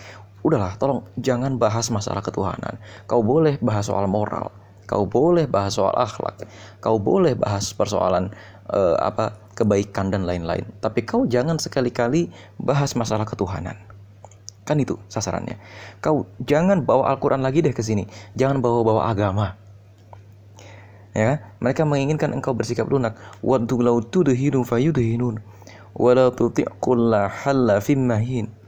udahlah 0.47 0.79
tolong 0.79 1.03
jangan 1.19 1.59
bahas 1.59 1.91
masalah 1.91 2.23
ketuhanan. 2.23 2.79
Kau 3.11 3.21
boleh 3.23 3.59
bahas 3.59 3.91
soal 3.91 4.07
moral. 4.07 4.55
Kau 4.89 5.05
boleh 5.05 5.45
bahas 5.51 5.77
soal 5.77 5.93
akhlak. 5.93 6.47
Kau 6.79 6.97
boleh 6.97 7.35
bahas 7.35 7.75
persoalan 7.75 8.31
uh, 8.71 8.97
apa 9.03 9.37
kebaikan 9.59 10.15
dan 10.15 10.25
lain-lain. 10.25 10.65
Tapi 10.79 11.03
kau 11.03 11.27
jangan 11.27 11.59
sekali-kali 11.59 12.31
bahas 12.63 12.95
masalah 12.95 13.27
ketuhanan. 13.27 13.75
Kan 14.63 14.79
itu 14.79 14.97
sasarannya. 15.11 15.59
Kau 15.99 16.31
jangan 16.47 16.87
bawa 16.87 17.11
Al-Quran 17.13 17.43
lagi 17.43 17.61
deh 17.61 17.75
ke 17.75 17.83
sini. 17.83 18.07
Jangan 18.39 18.63
bawa-bawa 18.63 19.11
agama 19.11 19.68
ya 21.17 21.41
mereka 21.63 21.85
menginginkan 21.89 22.33
engkau 22.35 22.53
bersikap 22.53 22.89
lunak 22.89 23.17
tudhinu 24.11 24.65
fayudhinun 24.65 25.41
halla 25.97 27.77
fimmahin 27.81 28.59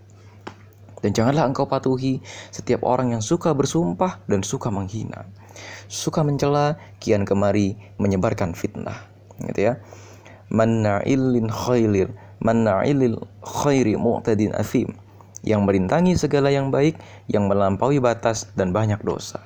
dan 1.00 1.16
janganlah 1.16 1.48
engkau 1.48 1.64
patuhi 1.64 2.20
setiap 2.52 2.84
orang 2.84 3.16
yang 3.16 3.24
suka 3.24 3.56
bersumpah 3.56 4.20
dan 4.28 4.44
suka 4.44 4.68
menghina. 4.68 5.24
Suka 5.88 6.20
mencela, 6.20 6.76
kian 7.00 7.24
kemari 7.24 7.76
menyebarkan 7.96 8.52
fitnah. 8.52 9.08
Gitu 9.40 9.72
ya. 9.72 9.80
Manna'ilin 10.52 11.48
khailir, 11.48 12.12
manna'ilil 12.44 13.16
khairi 13.40 13.96
mu'tadin 13.96 14.52
afim. 14.52 14.92
Yang 15.40 15.60
merintangi 15.64 16.20
segala 16.20 16.52
yang 16.52 16.68
baik, 16.68 17.00
yang 17.32 17.48
melampaui 17.48 17.96
batas 17.96 18.52
dan 18.52 18.76
banyak 18.76 19.00
dosa. 19.00 19.40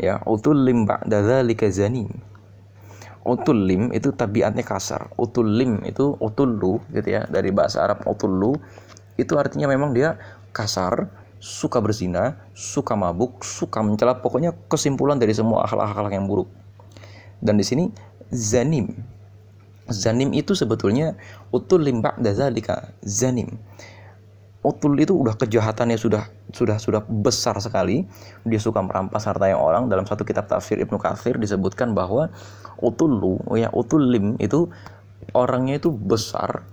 Ya, 0.00 0.24
utullim 0.24 0.88
ba'da 0.88 1.20
dzalika 1.20 1.68
zanim. 1.68 2.08
Utullim 3.20 3.92
itu 3.92 4.16
tabiatnya 4.16 4.64
kasar. 4.64 5.12
Utullim 5.20 5.84
itu 5.84 6.16
utullu 6.16 6.80
gitu 6.88 7.08
ya 7.20 7.28
dari 7.28 7.52
bahasa 7.52 7.84
Arab 7.84 8.08
utullu 8.08 8.56
itu 9.20 9.36
artinya 9.36 9.68
memang 9.68 9.92
dia 9.92 10.16
kasar, 10.56 11.12
suka 11.36 11.84
berzina, 11.84 12.40
suka 12.56 12.96
mabuk, 12.96 13.44
suka 13.44 13.84
mencela, 13.84 14.24
pokoknya 14.24 14.56
kesimpulan 14.72 15.20
dari 15.20 15.36
semua 15.36 15.68
akhlak-akhlak 15.68 16.16
yang 16.16 16.24
buruk. 16.24 16.48
Dan 17.44 17.60
di 17.60 17.64
sini 17.64 17.92
zanim. 18.32 18.96
Zanim 19.90 20.32
itu 20.32 20.56
sebetulnya 20.56 21.18
utul 21.52 21.84
limbak 21.84 22.16
dazalika 22.22 22.94
zanim. 23.04 23.60
Utul 24.60 25.00
itu 25.00 25.16
udah 25.16 25.40
kejahatannya 25.40 25.96
sudah 25.96 26.28
sudah 26.52 26.76
sudah 26.76 27.00
besar 27.08 27.56
sekali. 27.64 28.04
Dia 28.44 28.60
suka 28.60 28.84
merampas 28.84 29.24
harta 29.24 29.48
yang 29.48 29.56
orang. 29.56 29.88
Dalam 29.88 30.04
satu 30.04 30.20
kitab 30.20 30.52
tafsir 30.52 30.76
Ibnu 30.76 31.00
Katsir 31.00 31.40
disebutkan 31.40 31.96
bahwa 31.96 32.28
utullu 32.76 33.40
ya 33.56 33.72
utulim 33.72 34.36
itu 34.36 34.68
orangnya 35.32 35.80
itu 35.80 35.88
besar, 35.88 36.68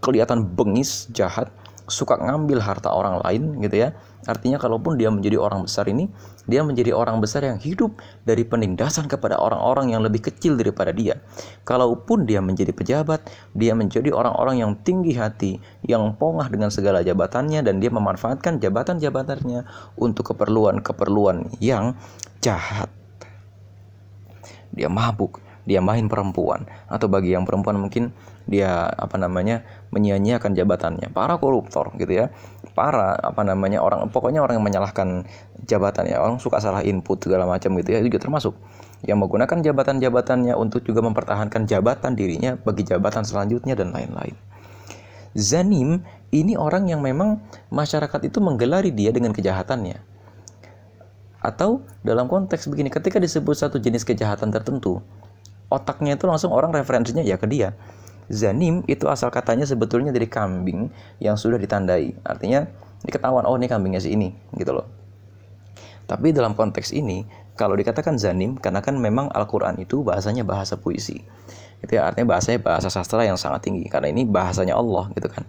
kelihatan 0.00 0.48
bengis, 0.56 1.12
jahat, 1.12 1.52
suka 1.90 2.16
ngambil 2.16 2.62
harta 2.62 2.88
orang 2.94 3.18
lain 3.26 3.58
gitu 3.60 3.84
ya. 3.84 3.92
Artinya 4.24 4.60
kalaupun 4.60 5.00
dia 5.00 5.10
menjadi 5.10 5.40
orang 5.40 5.66
besar 5.66 5.88
ini, 5.90 6.06
dia 6.46 6.62
menjadi 6.62 6.94
orang 6.94 7.18
besar 7.18 7.42
yang 7.42 7.58
hidup 7.58 7.98
dari 8.22 8.46
penindasan 8.46 9.10
kepada 9.10 9.40
orang-orang 9.40 9.90
yang 9.96 10.06
lebih 10.06 10.30
kecil 10.30 10.54
daripada 10.54 10.94
dia. 10.94 11.18
Kalaupun 11.66 12.28
dia 12.28 12.38
menjadi 12.38 12.70
pejabat, 12.70 13.26
dia 13.56 13.72
menjadi 13.74 14.12
orang-orang 14.14 14.62
yang 14.62 14.72
tinggi 14.86 15.16
hati, 15.18 15.58
yang 15.88 16.14
pongah 16.14 16.46
dengan 16.52 16.70
segala 16.70 17.02
jabatannya 17.02 17.64
dan 17.64 17.82
dia 17.82 17.90
memanfaatkan 17.90 18.62
jabatan-jabatannya 18.62 19.66
untuk 19.98 20.36
keperluan-keperluan 20.36 21.56
yang 21.58 21.96
jahat. 22.44 22.92
Dia 24.70 24.86
mabuk, 24.86 25.42
dia 25.64 25.80
main 25.82 26.06
perempuan 26.08 26.64
atau 26.88 27.06
bagi 27.08 27.36
yang 27.36 27.44
perempuan 27.44 27.76
mungkin 27.76 28.12
dia 28.50 28.90
apa 28.90 29.14
namanya 29.14 29.62
menyia-nyiakan 29.94 30.58
jabatannya. 30.58 31.14
Para 31.14 31.38
koruptor 31.38 31.94
gitu 31.94 32.26
ya. 32.26 32.26
Para 32.74 33.14
apa 33.14 33.46
namanya 33.46 33.78
orang 33.78 34.10
pokoknya 34.10 34.42
orang 34.42 34.58
yang 34.58 34.66
menyalahkan 34.66 35.22
jabatan 35.70 36.10
ya. 36.10 36.18
Orang 36.18 36.42
suka 36.42 36.58
salah 36.58 36.82
input 36.82 37.22
segala 37.22 37.46
macam 37.46 37.78
gitu 37.78 37.94
ya 37.94 38.02
juga 38.02 38.18
termasuk. 38.18 38.58
Yang 39.06 39.18
menggunakan 39.22 39.58
jabatan-jabatannya 39.62 40.58
untuk 40.58 40.82
juga 40.82 41.00
mempertahankan 41.06 41.70
jabatan 41.70 42.18
dirinya 42.18 42.58
bagi 42.58 42.82
jabatan 42.82 43.22
selanjutnya 43.22 43.78
dan 43.78 43.94
lain-lain. 43.94 44.34
Zanim 45.38 46.02
ini 46.34 46.58
orang 46.58 46.90
yang 46.90 47.06
memang 47.06 47.38
masyarakat 47.70 48.26
itu 48.26 48.42
menggelari 48.42 48.90
dia 48.90 49.14
dengan 49.14 49.30
kejahatannya. 49.30 50.02
Atau 51.40 51.86
dalam 52.02 52.26
konteks 52.26 52.66
begini 52.66 52.90
ketika 52.90 53.22
disebut 53.22 53.54
satu 53.56 53.80
jenis 53.80 54.04
kejahatan 54.04 54.52
tertentu 54.52 55.00
otaknya 55.70 56.18
itu 56.18 56.26
langsung 56.26 56.50
orang 56.50 56.74
referensinya 56.74 57.22
ya 57.22 57.38
ke 57.38 57.46
dia. 57.46 57.72
Zanim 58.30 58.86
itu 58.86 59.10
asal 59.10 59.34
katanya 59.34 59.66
sebetulnya 59.66 60.14
dari 60.14 60.30
kambing 60.30 60.86
yang 61.18 61.34
sudah 61.34 61.58
ditandai. 61.58 62.14
Artinya 62.22 62.62
diketahuan 63.02 63.42
oh 63.42 63.58
ini 63.58 63.66
kambingnya 63.66 63.98
si 63.98 64.14
ini 64.14 64.30
gitu 64.54 64.70
loh. 64.70 64.86
Tapi 66.06 66.30
dalam 66.30 66.54
konteks 66.54 66.94
ini 66.94 67.26
kalau 67.58 67.74
dikatakan 67.74 68.16
zanim 68.16 68.56
karena 68.56 68.80
kan 68.80 68.96
memang 68.96 69.28
Al-Qur'an 69.34 69.76
itu 69.82 70.00
bahasanya 70.00 70.46
bahasa 70.46 70.80
puisi. 70.80 71.20
itu 71.80 71.96
ya 71.96 72.12
artinya 72.12 72.36
bahasanya 72.36 72.60
bahasa 72.60 72.92
sastra 72.92 73.24
yang 73.24 73.40
sangat 73.40 73.64
tinggi 73.64 73.88
karena 73.88 74.12
ini 74.12 74.28
bahasanya 74.28 74.76
Allah 74.76 75.08
gitu 75.16 75.32
kan 75.32 75.48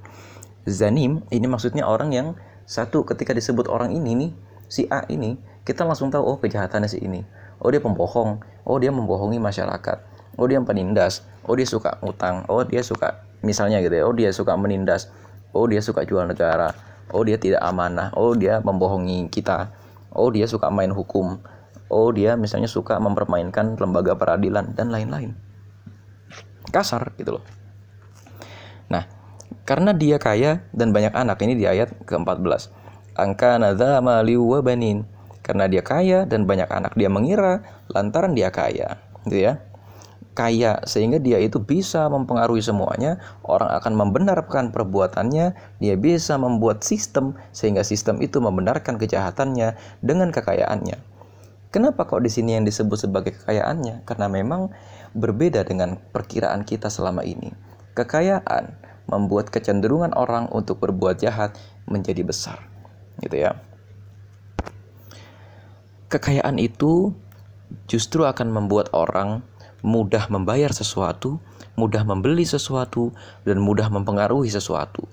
zanim 0.63 1.27
ini 1.27 1.43
maksudnya 1.43 1.83
orang 1.83 2.15
yang 2.15 2.27
satu 2.63 3.03
ketika 3.03 3.35
disebut 3.35 3.67
orang 3.67 3.91
ini 3.91 4.15
nih 4.15 4.31
si 4.71 4.88
A 4.88 5.03
ini 5.11 5.35
kita 5.67 5.83
langsung 5.83 6.07
tahu 6.07 6.23
oh 6.23 6.38
kejahatannya 6.39 6.88
si 6.88 7.03
ini 7.03 7.27
oh 7.59 7.67
dia 7.67 7.83
pembohong 7.83 8.39
oh 8.63 8.77
dia 8.79 8.95
membohongi 8.95 9.43
masyarakat 9.43 9.97
oh 10.38 10.45
dia 10.47 10.61
penindas. 10.61 11.25
Oh 11.47 11.57
dia 11.57 11.65
suka 11.65 11.97
ngutang 12.00 12.45
oh 12.47 12.61
dia 12.63 12.85
suka 12.85 13.25
misalnya 13.41 13.81
gitu 13.81 13.95
ya. 13.97 14.03
Oh 14.05 14.13
dia 14.15 14.29
suka 14.31 14.55
menindas. 14.55 15.09
Oh 15.51 15.67
dia 15.67 15.83
suka 15.83 16.07
jual 16.07 16.23
negara. 16.29 16.71
Oh 17.11 17.25
dia 17.27 17.35
tidak 17.35 17.59
amanah. 17.65 18.13
Oh 18.15 18.38
dia 18.38 18.63
membohongi 18.63 19.27
kita. 19.27 19.73
Oh 20.15 20.31
dia 20.31 20.47
suka 20.47 20.71
main 20.71 20.93
hukum. 20.93 21.41
Oh 21.91 22.07
dia 22.15 22.39
misalnya 22.39 22.71
suka 22.71 22.95
mempermainkan 23.03 23.75
lembaga 23.75 24.15
peradilan 24.15 24.71
dan 24.77 24.93
lain-lain. 24.93 25.35
Kasar 26.71 27.11
gitu 27.19 27.39
loh. 27.39 27.43
Nah 28.88 29.03
karena 29.67 29.91
dia 29.91 30.15
kaya 30.15 30.63
dan 30.71 30.95
banyak 30.95 31.11
anak 31.11 31.38
ini 31.43 31.59
di 31.59 31.67
ayat 31.67 31.91
ke-14 32.07 32.71
angka 33.19 33.59
nadza 33.59 34.00
mali 34.00 34.39
wa 34.39 34.63
banin. 34.63 35.03
Karena 35.41 35.65
dia 35.65 35.81
kaya 35.81 36.29
dan 36.29 36.45
banyak 36.45 36.69
anak 36.69 36.93
dia 36.95 37.09
mengira 37.09 37.65
lantaran 37.89 38.38
dia 38.38 38.53
kaya 38.53 39.01
gitu 39.25 39.41
ya 39.51 39.57
kaya 40.31 40.79
sehingga 40.88 41.19
dia 41.19 41.38
itu 41.43 41.59
bisa 41.59 42.07
mempengaruhi 42.07 42.63
semuanya. 42.63 43.19
Orang 43.43 43.67
akan 43.67 43.93
membenarkan 43.95 44.71
perbuatannya 44.71 45.45
dia 45.83 45.95
bisa 46.00 46.39
membuat 46.39 46.88
sistem 46.88 47.35
sehingga 47.51 47.83
sistem 47.83 48.23
itu 48.23 48.39
membenarkan 48.39 48.95
kejahatannya 48.95 49.75
dengan 50.00 50.31
kekayaannya. 50.31 50.97
Kenapa 51.71 52.03
kok 52.03 52.19
di 52.19 52.27
sini 52.27 52.59
yang 52.59 52.67
disebut 52.67 53.07
sebagai 53.07 53.31
kekayaannya? 53.31 54.03
Karena 54.03 54.27
memang 54.27 54.75
berbeda 55.15 55.63
dengan 55.63 55.95
perkiraan 56.11 56.67
kita 56.67 56.91
selama 56.91 57.23
ini. 57.23 57.51
Kekayaan 57.95 58.75
membuat 59.07 59.51
kecenderungan 59.51 60.15
orang 60.15 60.47
untuk 60.51 60.83
berbuat 60.83 61.19
jahat 61.19 61.55
menjadi 61.88 62.23
besar 62.23 62.59
gitu 63.19 63.39
ya. 63.39 63.55
Kekayaan 66.11 66.59
itu 66.59 67.15
justru 67.88 68.27
akan 68.27 68.51
membuat 68.51 68.91
orang 68.91 69.43
mudah 69.81 70.29
membayar 70.29 70.69
sesuatu, 70.69 71.41
mudah 71.77 72.05
membeli 72.05 72.45
sesuatu, 72.45 73.13
dan 73.45 73.61
mudah 73.61 73.89
mempengaruhi 73.89 74.50
sesuatu. 74.50 75.05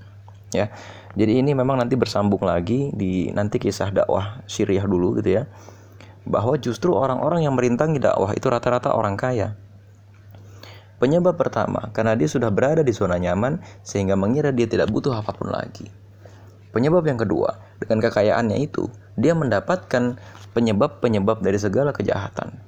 Ya, 0.53 0.73
jadi 1.13 1.45
ini 1.45 1.53
memang 1.53 1.77
nanti 1.77 1.93
bersambung 1.97 2.41
lagi 2.41 2.89
di 2.97 3.29
nanti 3.37 3.61
kisah 3.61 3.93
dakwah 3.93 4.41
Syriah 4.49 4.89
dulu 4.89 5.21
gitu 5.21 5.41
ya, 5.41 5.45
bahwa 6.25 6.57
justru 6.57 6.97
orang-orang 6.97 7.45
yang 7.45 7.57
merintangi 7.57 8.01
dakwah 8.01 8.33
itu 8.33 8.49
rata-rata 8.49 8.97
orang 8.97 9.17
kaya. 9.17 9.57
Penyebab 10.99 11.39
pertama, 11.39 11.95
karena 11.95 12.19
dia 12.19 12.27
sudah 12.27 12.51
berada 12.51 12.83
di 12.83 12.91
zona 12.91 13.21
nyaman 13.23 13.63
sehingga 13.87 14.19
mengira 14.19 14.51
dia 14.51 14.67
tidak 14.67 14.91
butuh 14.91 15.15
apa 15.15 15.31
pun 15.31 15.53
lagi. 15.53 15.87
Penyebab 16.75 17.07
yang 17.07 17.17
kedua, 17.17 17.55
dengan 17.79 18.03
kekayaannya 18.03 18.59
itu, 18.61 18.91
dia 19.15 19.33
mendapatkan 19.33 20.19
penyebab-penyebab 20.53 21.39
dari 21.39 21.57
segala 21.57 21.95
kejahatan 21.95 22.68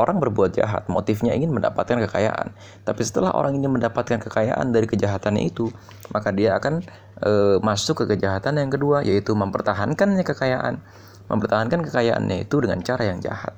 orang 0.00 0.20
berbuat 0.20 0.56
jahat, 0.56 0.88
motifnya 0.88 1.36
ingin 1.36 1.52
mendapatkan 1.52 2.00
kekayaan. 2.08 2.56
Tapi 2.84 3.02
setelah 3.04 3.32
orang 3.36 3.56
ini 3.56 3.68
mendapatkan 3.68 4.20
kekayaan 4.22 4.72
dari 4.72 4.88
kejahatannya 4.88 5.44
itu, 5.52 5.68
maka 6.12 6.32
dia 6.32 6.56
akan 6.56 6.80
e, 7.20 7.32
masuk 7.60 8.04
ke 8.04 8.16
kejahatan 8.16 8.56
yang 8.56 8.72
kedua, 8.72 9.04
yaitu 9.04 9.36
mempertahankannya 9.36 10.24
kekayaan. 10.24 10.80
Mempertahankan 11.28 11.84
kekayaannya 11.88 12.48
itu 12.48 12.56
dengan 12.60 12.80
cara 12.80 13.02
yang 13.08 13.20
jahat. 13.20 13.54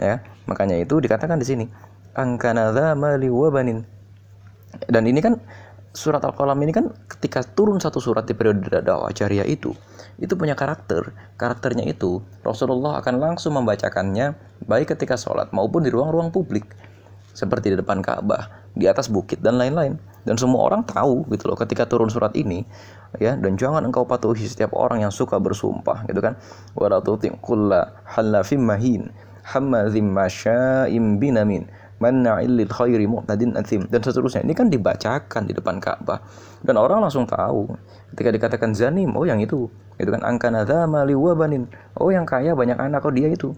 Ya, 0.00 0.24
makanya 0.48 0.80
itu 0.80 0.96
dikatakan 1.00 1.36
di 1.36 1.46
sini, 1.48 1.64
angkanadza 2.16 2.96
mali 2.96 3.28
wabanin. 3.28 3.84
Dan 4.88 5.04
ini 5.08 5.20
kan 5.20 5.36
surat 5.90 6.22
Al-Qalam 6.22 6.58
ini 6.62 6.70
kan 6.70 6.86
ketika 7.10 7.42
turun 7.42 7.82
satu 7.82 7.98
surat 7.98 8.22
di 8.26 8.34
periode 8.34 8.70
dakwah 8.70 9.10
jariah 9.10 9.46
itu, 9.46 9.74
itu 10.22 10.32
punya 10.38 10.54
karakter. 10.54 11.10
Karakternya 11.34 11.86
itu 11.86 12.22
Rasulullah 12.46 13.02
akan 13.02 13.14
langsung 13.18 13.58
membacakannya 13.58 14.38
baik 14.66 14.94
ketika 14.96 15.18
sholat 15.18 15.50
maupun 15.50 15.82
di 15.82 15.90
ruang-ruang 15.90 16.30
publik 16.30 16.68
seperti 17.34 17.74
di 17.74 17.76
depan 17.78 18.02
Ka'bah, 18.02 18.70
di 18.74 18.86
atas 18.86 19.10
bukit 19.10 19.42
dan 19.42 19.58
lain-lain. 19.58 19.98
Dan 20.20 20.36
semua 20.36 20.68
orang 20.68 20.84
tahu 20.84 21.24
gitu 21.32 21.48
loh 21.48 21.56
ketika 21.56 21.88
turun 21.88 22.12
surat 22.12 22.36
ini 22.36 22.60
ya 23.16 23.34
dan 23.40 23.56
jangan 23.56 23.80
engkau 23.88 24.04
patuhi 24.04 24.44
setiap 24.44 24.76
orang 24.76 25.00
yang 25.00 25.10
suka 25.10 25.40
bersumpah 25.40 26.04
gitu 26.06 26.20
kan. 26.20 26.36
Wala 26.76 27.00
tuti' 27.00 27.32
kulla 27.40 28.04
halafim 28.04 28.60
mahin 28.60 29.08
masya'im 29.50 31.18
binamin 31.18 31.66
manna'il 32.00 32.56
lil 32.56 32.70
khairi 32.70 33.06
mu'tadin 33.06 33.54
athim. 33.54 33.86
Dan 33.86 34.00
seterusnya. 34.00 34.42
Ini 34.42 34.56
kan 34.56 34.72
dibacakan 34.72 35.46
di 35.46 35.52
depan 35.52 35.78
Ka'bah. 35.78 36.24
Dan 36.64 36.80
orang 36.80 37.04
langsung 37.04 37.28
tahu. 37.28 37.70
Ketika 38.16 38.32
dikatakan 38.32 38.72
zanim 38.72 39.12
oh 39.14 39.28
yang 39.28 39.38
itu. 39.38 39.68
Itu 40.00 40.10
kan 40.10 40.24
angka 40.24 40.48
nadzama 40.48 41.04
liwabanin 41.04 41.68
oh 42.00 42.08
yang 42.10 42.24
kaya 42.24 42.56
banyak 42.56 42.80
anak. 42.80 43.04
Oh 43.04 43.12
dia 43.12 43.28
itu. 43.28 43.52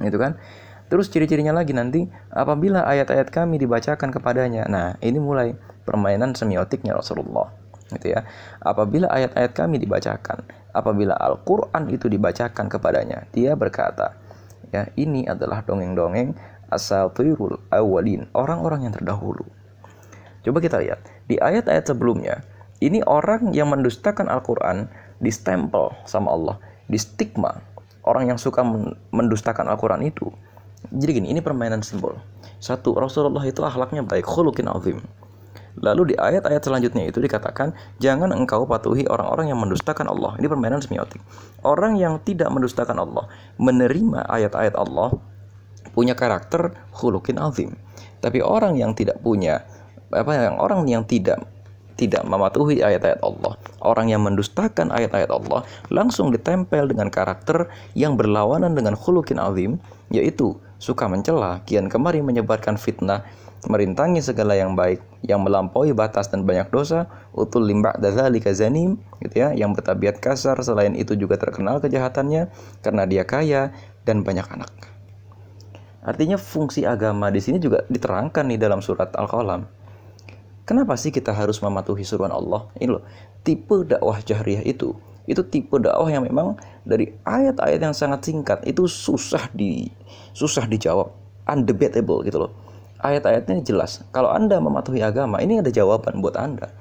Itu 0.00 0.16
kan. 0.16 0.40
Terus 0.88 1.12
ciri-cirinya 1.12 1.52
lagi 1.54 1.76
nanti. 1.76 2.08
Apabila 2.32 2.88
ayat-ayat 2.88 3.28
kami 3.28 3.60
dibacakan 3.60 4.10
kepadanya. 4.10 4.64
Nah 4.66 4.96
ini 5.04 5.20
mulai 5.20 5.52
permainan 5.84 6.32
semiotiknya 6.32 6.96
Rasulullah. 6.96 7.52
Gitu 7.92 8.16
ya. 8.16 8.24
Apabila 8.64 9.12
ayat-ayat 9.12 9.52
kami 9.52 9.78
dibacakan 9.78 10.64
apabila 10.74 11.14
Al-Qur'an 11.14 11.86
itu 11.88 12.10
dibacakan 12.10 12.66
kepadanya 12.66 13.30
dia 13.30 13.54
berkata 13.54 14.18
ya 14.74 14.90
ini 14.98 15.22
adalah 15.30 15.62
dongeng-dongeng 15.62 16.34
asatirul 16.72 17.60
awalin 17.72 18.28
orang-orang 18.32 18.88
yang 18.88 18.92
terdahulu 18.94 19.44
coba 20.44 20.58
kita 20.60 20.80
lihat 20.80 21.00
di 21.28 21.40
ayat-ayat 21.40 21.88
sebelumnya 21.88 22.44
ini 22.84 23.00
orang 23.06 23.56
yang 23.56 23.72
mendustakan 23.72 24.26
Al-Quran 24.26 24.90
distempel 25.22 25.94
sama 26.04 26.34
Allah, 26.36 26.56
di 26.90 27.00
stigma 27.00 27.62
orang 28.04 28.28
yang 28.28 28.38
suka 28.40 28.60
mendustakan 29.08 29.70
Al-Quran 29.72 30.04
itu. 30.04 30.28
Jadi 30.92 31.10
gini, 31.16 31.32
ini 31.32 31.40
permainan 31.40 31.80
simbol. 31.80 32.20
Satu, 32.60 32.92
Rasulullah 32.92 33.40
itu 33.48 33.64
akhlaknya 33.64 34.04
baik, 34.04 34.28
khulukin 34.28 34.68
azim. 34.68 35.00
Lalu 35.80 36.12
di 36.12 36.14
ayat-ayat 36.14 36.60
selanjutnya 36.60 37.08
itu 37.08 37.18
dikatakan, 37.24 37.72
jangan 37.98 38.30
engkau 38.30 38.68
patuhi 38.68 39.08
orang-orang 39.08 39.50
yang 39.50 39.58
mendustakan 39.58 40.06
Allah. 40.06 40.36
Ini 40.36 40.46
permainan 40.46 40.84
semiotik. 40.84 41.24
Orang 41.64 41.96
yang 41.96 42.20
tidak 42.22 42.52
mendustakan 42.52 43.00
Allah, 43.00 43.26
menerima 43.56 44.28
ayat-ayat 44.28 44.76
Allah, 44.76 45.16
punya 45.94 46.18
karakter 46.18 46.74
khulukin 46.92 47.40
azim. 47.40 47.78
Tapi 48.20 48.42
orang 48.42 48.76
yang 48.76 48.92
tidak 48.92 49.22
punya, 49.22 49.62
apa 50.10 50.32
yang 50.34 50.56
orang 50.58 50.84
yang 50.90 51.06
tidak 51.06 51.46
tidak 51.94 52.26
mematuhi 52.26 52.82
ayat-ayat 52.82 53.22
Allah, 53.22 53.54
orang 53.78 54.10
yang 54.10 54.26
mendustakan 54.26 54.90
ayat-ayat 54.90 55.30
Allah 55.30 55.62
langsung 55.94 56.34
ditempel 56.34 56.90
dengan 56.90 57.06
karakter 57.06 57.70
yang 57.94 58.18
berlawanan 58.18 58.74
dengan 58.74 58.98
khulukin 58.98 59.38
azim, 59.38 59.78
yaitu 60.10 60.58
suka 60.82 61.06
mencela, 61.06 61.62
kian 61.64 61.86
kemari 61.86 62.18
menyebarkan 62.20 62.74
fitnah, 62.74 63.22
merintangi 63.70 64.20
segala 64.20 64.58
yang 64.58 64.76
baik, 64.76 65.00
yang 65.24 65.40
melampaui 65.40 65.94
batas 65.96 66.28
dan 66.28 66.44
banyak 66.44 66.68
dosa, 66.68 67.08
utul 67.32 67.64
limba 67.64 67.96
dzalika 67.96 68.52
zanim, 68.52 69.00
gitu 69.24 69.46
ya, 69.46 69.56
yang 69.56 69.72
bertabiat 69.72 70.20
kasar, 70.20 70.58
selain 70.60 70.92
itu 70.98 71.16
juga 71.16 71.40
terkenal 71.40 71.80
kejahatannya 71.80 72.50
karena 72.84 73.02
dia 73.08 73.24
kaya 73.24 73.72
dan 74.04 74.20
banyak 74.20 74.44
anak. 74.50 74.93
Artinya 76.04 76.36
fungsi 76.36 76.84
agama 76.84 77.32
di 77.32 77.40
sini 77.40 77.56
juga 77.56 77.82
diterangkan 77.88 78.44
nih 78.52 78.60
dalam 78.60 78.84
surat 78.84 79.10
Al-Qalam 79.16 79.84
Kenapa 80.64 80.96
sih 80.96 81.12
kita 81.12 81.36
harus 81.36 81.60
mematuhi 81.60 82.08
suruhan 82.08 82.32
Allah? 82.32 82.64
Ini 82.80 82.88
loh, 82.88 83.04
tipe 83.44 83.84
dakwah 83.84 84.16
jahriyah 84.24 84.64
itu, 84.64 84.96
itu 85.28 85.44
tipe 85.44 85.76
dakwah 85.76 86.08
yang 86.08 86.24
memang 86.24 86.56
dari 86.88 87.12
ayat-ayat 87.28 87.84
yang 87.84 87.92
sangat 87.92 88.24
singkat 88.24 88.64
itu 88.64 88.88
susah 88.88 89.52
di 89.52 89.92
susah 90.32 90.64
dijawab, 90.64 91.12
undebatable 91.44 92.24
gitu 92.24 92.48
loh. 92.48 92.52
Ayat-ayatnya 93.04 93.60
jelas. 93.60 94.08
Kalau 94.08 94.32
Anda 94.32 94.56
mematuhi 94.56 95.04
agama, 95.04 95.36
ini 95.44 95.60
ada 95.60 95.68
jawaban 95.68 96.24
buat 96.24 96.40
Anda. 96.40 96.72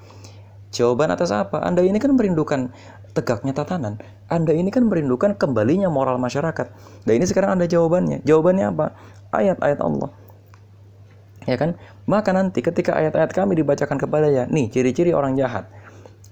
Jawaban 0.72 1.12
atas 1.12 1.36
apa? 1.36 1.60
Anda 1.60 1.84
ini 1.84 2.00
kan 2.00 2.16
merindukan 2.16 2.72
tegaknya 3.14 3.54
tatanan. 3.54 4.02
Anda 4.28 4.54
ini 4.54 4.74
kan 4.74 4.90
merindukan 4.90 5.38
kembalinya 5.38 5.88
moral 5.88 6.18
masyarakat. 6.18 6.68
Dan 7.06 7.14
ini 7.14 7.26
sekarang 7.30 7.62
ada 7.62 7.66
jawabannya. 7.70 8.26
Jawabannya 8.26 8.66
apa? 8.74 8.98
Ayat-ayat 9.34 9.80
Allah 9.82 10.24
ya 11.48 11.58
kan? 11.60 11.76
Maka 12.08 12.32
nanti 12.36 12.60
ketika 12.64 12.96
ayat-ayat 12.96 13.32
kami 13.32 13.56
dibacakan 13.60 14.00
kepadanya, 14.00 14.48
nih 14.48 14.72
ciri-ciri 14.72 15.12
orang 15.16 15.36
jahat. 15.40 15.68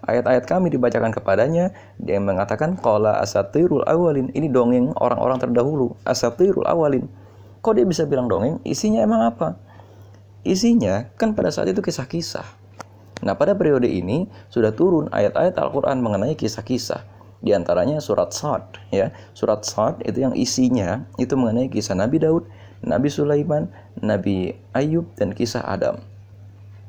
Ayat-ayat 0.01 0.49
kami 0.49 0.73
dibacakan 0.73 1.13
kepadanya, 1.13 1.77
dia 2.01 2.17
mengatakan 2.17 2.73
qala 2.79 3.21
asatirul 3.21 3.85
awalin. 3.85 4.33
Ini 4.33 4.49
dongeng 4.49 4.97
orang-orang 4.97 5.37
terdahulu, 5.37 5.93
asatirul 6.03 6.65
awalin. 6.65 7.05
Kok 7.61 7.73
dia 7.77 7.85
bisa 7.85 8.09
bilang 8.09 8.25
dongeng? 8.25 8.57
Isinya 8.65 9.05
emang 9.05 9.21
apa? 9.29 9.61
Isinya 10.41 11.05
kan 11.21 11.37
pada 11.37 11.53
saat 11.53 11.69
itu 11.69 11.85
kisah-kisah. 11.85 12.60
Nah, 13.21 13.37
pada 13.37 13.53
periode 13.53 13.85
ini 13.85 14.25
sudah 14.49 14.73
turun 14.73 15.09
ayat-ayat 15.13 15.57
Al-Qur'an 15.57 16.01
mengenai 16.01 16.33
kisah-kisah. 16.33 17.05
Di 17.41 17.57
antaranya 17.57 17.97
surat 17.97 18.33
Sad, 18.33 18.77
ya. 18.93 19.09
Surat 19.33 19.65
Sad 19.65 20.01
itu 20.05 20.21
yang 20.21 20.33
isinya 20.37 21.09
itu 21.17 21.33
mengenai 21.33 21.69
kisah 21.69 21.97
Nabi 21.97 22.21
Daud 22.21 22.45
Nabi 22.81 23.13
Sulaiman, 23.13 23.69
Nabi 24.01 24.57
Ayub 24.73 25.05
dan 25.13 25.37
kisah 25.37 25.61
Adam. 25.61 26.01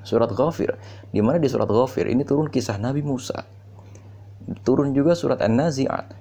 Surat 0.02 0.32
Ghafir, 0.32 0.74
di 1.12 1.20
mana 1.20 1.38
di 1.38 1.46
surat 1.46 1.68
Ghafir 1.68 2.08
ini 2.08 2.24
turun 2.24 2.48
kisah 2.48 2.80
Nabi 2.80 3.04
Musa. 3.04 3.44
Turun 4.66 4.96
juga 4.96 5.14
surat 5.14 5.38
An-Nazi'at. 5.38 6.16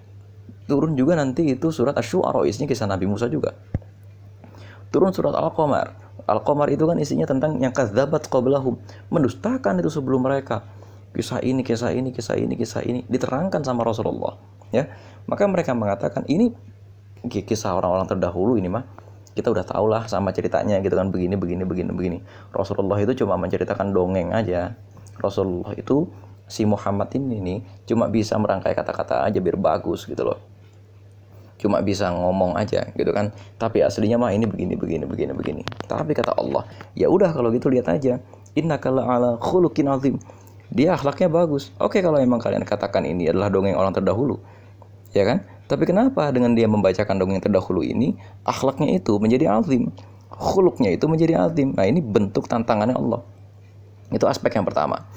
Turun 0.69 0.93
juga 0.93 1.17
nanti 1.17 1.49
itu 1.49 1.73
surat 1.73 1.97
Asy-Syu'ara, 1.97 2.45
isinya 2.45 2.69
kisah 2.69 2.85
Nabi 2.85 3.09
Musa 3.09 3.25
juga. 3.31 3.57
Turun 4.91 5.15
surat 5.15 5.33
Al-Qamar. 5.33 5.97
Al-Qamar 6.27 6.69
itu 6.73 6.83
kan 6.85 6.97
isinya 6.97 7.25
tentang 7.25 7.57
yang 7.61 7.73
kadzabat 7.73 8.27
qablahum, 8.27 8.77
mendustakan 9.09 9.79
itu 9.81 9.89
sebelum 9.89 10.25
mereka. 10.25 10.65
Kisah 11.11 11.43
ini, 11.43 11.61
kisah 11.61 11.91
ini, 11.91 12.09
kisah 12.15 12.39
ini, 12.39 12.53
kisah 12.55 12.81
ini. 12.87 13.03
Diterangkan 13.05 13.61
sama 13.67 13.83
Rasulullah, 13.83 14.39
ya. 14.71 14.87
Maka 15.27 15.43
mereka 15.45 15.75
mengatakan 15.75 16.23
ini 16.31 16.55
kisah 17.27 17.77
orang-orang 17.77 18.07
terdahulu 18.09 18.57
ini 18.57 18.71
mah 18.71 18.87
kita 19.37 19.47
udah 19.53 19.63
tau 19.63 19.85
lah 19.85 20.07
sama 20.07 20.31
ceritanya 20.31 20.79
gitu 20.79 20.95
kan. 20.95 21.11
Begini 21.11 21.35
begini 21.35 21.67
begini 21.67 21.91
begini. 21.91 22.17
Rasulullah 22.55 22.99
itu 23.03 23.23
cuma 23.23 23.35
menceritakan 23.35 23.91
dongeng 23.91 24.31
aja. 24.31 24.79
Rasulullah 25.19 25.75
itu 25.75 26.07
si 26.51 26.67
Muhammad 26.67 27.07
ini 27.15 27.39
nih 27.39 27.59
cuma 27.87 28.11
bisa 28.11 28.35
merangkai 28.35 28.75
kata-kata 28.75 29.23
aja 29.23 29.39
biar 29.39 29.55
bagus 29.55 30.03
gitu 30.03 30.27
loh 30.27 30.50
cuma 31.61 31.77
bisa 31.85 32.09
ngomong 32.09 32.57
aja 32.57 32.89
gitu 32.97 33.13
kan 33.13 33.29
tapi 33.61 33.85
aslinya 33.85 34.17
mah 34.17 34.33
ini 34.33 34.49
begini 34.49 34.73
begini 34.73 35.05
begini 35.05 35.31
begini 35.37 35.61
tapi 35.85 36.17
kata 36.17 36.33
Allah 36.33 36.65
ya 36.97 37.05
udah 37.05 37.29
kalau 37.29 37.53
gitu 37.53 37.69
lihat 37.69 37.85
aja 37.93 38.17
innaka 38.57 38.89
ala 38.89 39.37
khuluqin 39.37 39.85
azim 39.85 40.17
dia 40.73 40.97
akhlaknya 40.97 41.29
bagus 41.29 41.69
oke 41.77 42.01
kalau 42.01 42.17
emang 42.17 42.41
kalian 42.41 42.65
katakan 42.65 43.05
ini 43.05 43.29
adalah 43.29 43.53
dongeng 43.53 43.77
orang 43.77 43.93
terdahulu 43.93 44.41
ya 45.13 45.21
kan 45.21 45.45
tapi 45.71 45.87
kenapa 45.87 46.27
dengan 46.35 46.51
dia 46.51 46.67
membacakan 46.67 47.15
dongeng 47.15 47.39
terdahulu 47.39 47.79
ini, 47.79 48.19
akhlaknya 48.43 48.91
itu 48.91 49.15
menjadi 49.23 49.55
azim, 49.55 49.87
khuluknya 50.27 50.91
itu 50.91 51.07
menjadi 51.07 51.47
azim. 51.47 51.71
Nah 51.71 51.87
ini 51.87 52.03
bentuk 52.03 52.51
tantangannya 52.51 52.91
Allah. 52.91 53.23
Itu 54.11 54.27
aspek 54.27 54.51
yang 54.51 54.67
pertama. 54.67 55.07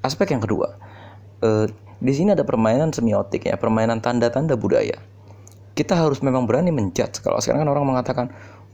Aspek 0.00 0.32
yang 0.32 0.40
kedua, 0.40 0.80
eh, 1.44 1.68
di 2.00 2.12
sini 2.16 2.32
ada 2.32 2.40
permainan 2.40 2.88
semiotik 2.88 3.52
ya, 3.52 3.60
permainan 3.60 4.00
tanda-tanda 4.00 4.56
budaya. 4.56 4.96
Kita 5.78 5.94
harus 5.94 6.18
memang 6.26 6.42
berani 6.42 6.74
menjudge. 6.74 7.22
Kalau 7.22 7.38
sekarang 7.38 7.62
kan 7.62 7.70
orang 7.70 7.86
mengatakan, 7.86 8.26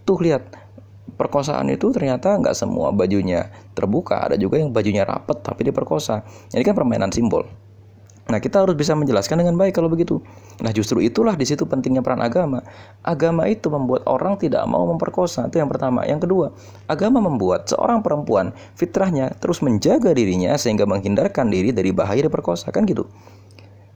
tuh 0.08 0.24
lihat 0.24 0.48
perkosaan 1.20 1.68
itu 1.68 1.92
ternyata 1.92 2.40
nggak 2.40 2.56
semua 2.56 2.88
bajunya 2.88 3.52
terbuka, 3.76 4.24
ada 4.24 4.40
juga 4.40 4.56
yang 4.56 4.72
bajunya 4.72 5.04
rapet 5.04 5.44
tapi 5.44 5.68
diperkosa. 5.68 6.24
Ini 6.56 6.64
kan 6.64 6.72
permainan 6.72 7.12
simbol. 7.12 7.44
Nah, 8.24 8.40
kita 8.40 8.64
harus 8.64 8.72
bisa 8.72 8.96
menjelaskan 8.96 9.44
dengan 9.44 9.52
baik 9.60 9.76
kalau 9.76 9.92
begitu. 9.92 10.16
Nah, 10.64 10.72
justru 10.72 11.04
itulah 11.04 11.36
di 11.36 11.44
situ 11.44 11.68
pentingnya 11.68 12.00
peran 12.00 12.24
agama. 12.24 12.64
Agama 13.04 13.44
itu 13.52 13.68
membuat 13.68 14.08
orang 14.08 14.40
tidak 14.40 14.64
mau 14.64 14.88
memperkosa. 14.88 15.44
Itu 15.52 15.60
yang 15.60 15.68
pertama. 15.68 16.08
Yang 16.08 16.24
kedua, 16.24 16.46
agama 16.88 17.20
membuat 17.20 17.68
seorang 17.68 18.00
perempuan 18.00 18.56
fitrahnya 18.80 19.28
terus 19.36 19.60
menjaga 19.60 20.16
dirinya 20.16 20.56
sehingga 20.56 20.88
menghindarkan 20.88 21.52
diri 21.52 21.76
dari 21.76 21.92
bahaya 21.92 22.24
diperkosa. 22.24 22.72
Kan 22.72 22.88
gitu. 22.88 23.04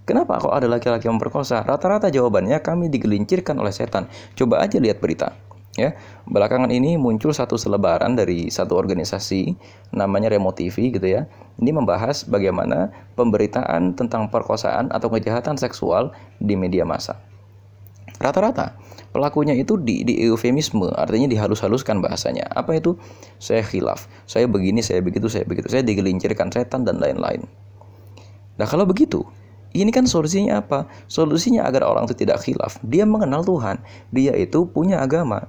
Kenapa 0.08 0.40
kok 0.40 0.56
ada 0.56 0.64
laki-laki 0.64 1.04
memperkosa? 1.04 1.60
Rata-rata 1.68 2.08
jawabannya 2.08 2.56
kami 2.64 2.88
digelincirkan 2.88 3.60
oleh 3.60 3.76
setan. 3.76 4.08
Coba 4.32 4.64
aja 4.64 4.80
lihat 4.80 5.04
berita 5.04 5.36
ya. 5.76 5.92
Belakangan 6.24 6.72
ini 6.72 6.96
muncul 6.96 7.36
satu 7.36 7.60
selebaran 7.60 8.16
dari 8.16 8.48
satu 8.48 8.72
organisasi 8.72 9.52
namanya 9.92 10.32
Remo 10.32 10.56
TV 10.56 10.96
gitu 10.96 11.04
ya. 11.04 11.28
Ini 11.60 11.76
membahas 11.76 12.24
bagaimana 12.24 12.88
pemberitaan 13.20 13.92
tentang 14.00 14.32
perkosaan 14.32 14.88
atau 14.88 15.12
kejahatan 15.12 15.60
seksual 15.60 16.16
di 16.40 16.56
media 16.56 16.88
massa. 16.88 17.20
Rata-rata 18.18 18.74
pelakunya 19.12 19.54
itu 19.54 19.78
di, 19.78 20.02
di 20.08 20.24
eufemisme 20.26 20.90
artinya 20.96 21.30
dihalus-haluskan 21.30 22.02
bahasanya. 22.02 22.50
Apa 22.50 22.80
itu? 22.80 22.98
Saya 23.38 23.60
khilaf. 23.60 24.10
Saya 24.24 24.48
begini 24.50 24.80
saya 24.80 25.04
begitu 25.04 25.30
saya 25.30 25.44
begitu. 25.44 25.70
Saya 25.70 25.84
digelincirkan 25.84 26.50
setan 26.50 26.82
dan 26.82 26.98
lain-lain. 26.98 27.46
Nah 28.58 28.66
kalau 28.66 28.88
begitu 28.88 29.22
ini 29.84 29.92
kan 29.92 30.08
solusinya 30.08 30.64
apa? 30.64 30.88
Solusinya 31.06 31.68
agar 31.68 31.84
orang 31.84 32.08
itu 32.08 32.24
tidak 32.24 32.40
khilaf. 32.42 32.80
Dia 32.80 33.04
mengenal 33.04 33.44
Tuhan. 33.44 33.78
Dia 34.10 34.32
itu 34.34 34.64
punya 34.64 35.04
agama. 35.04 35.44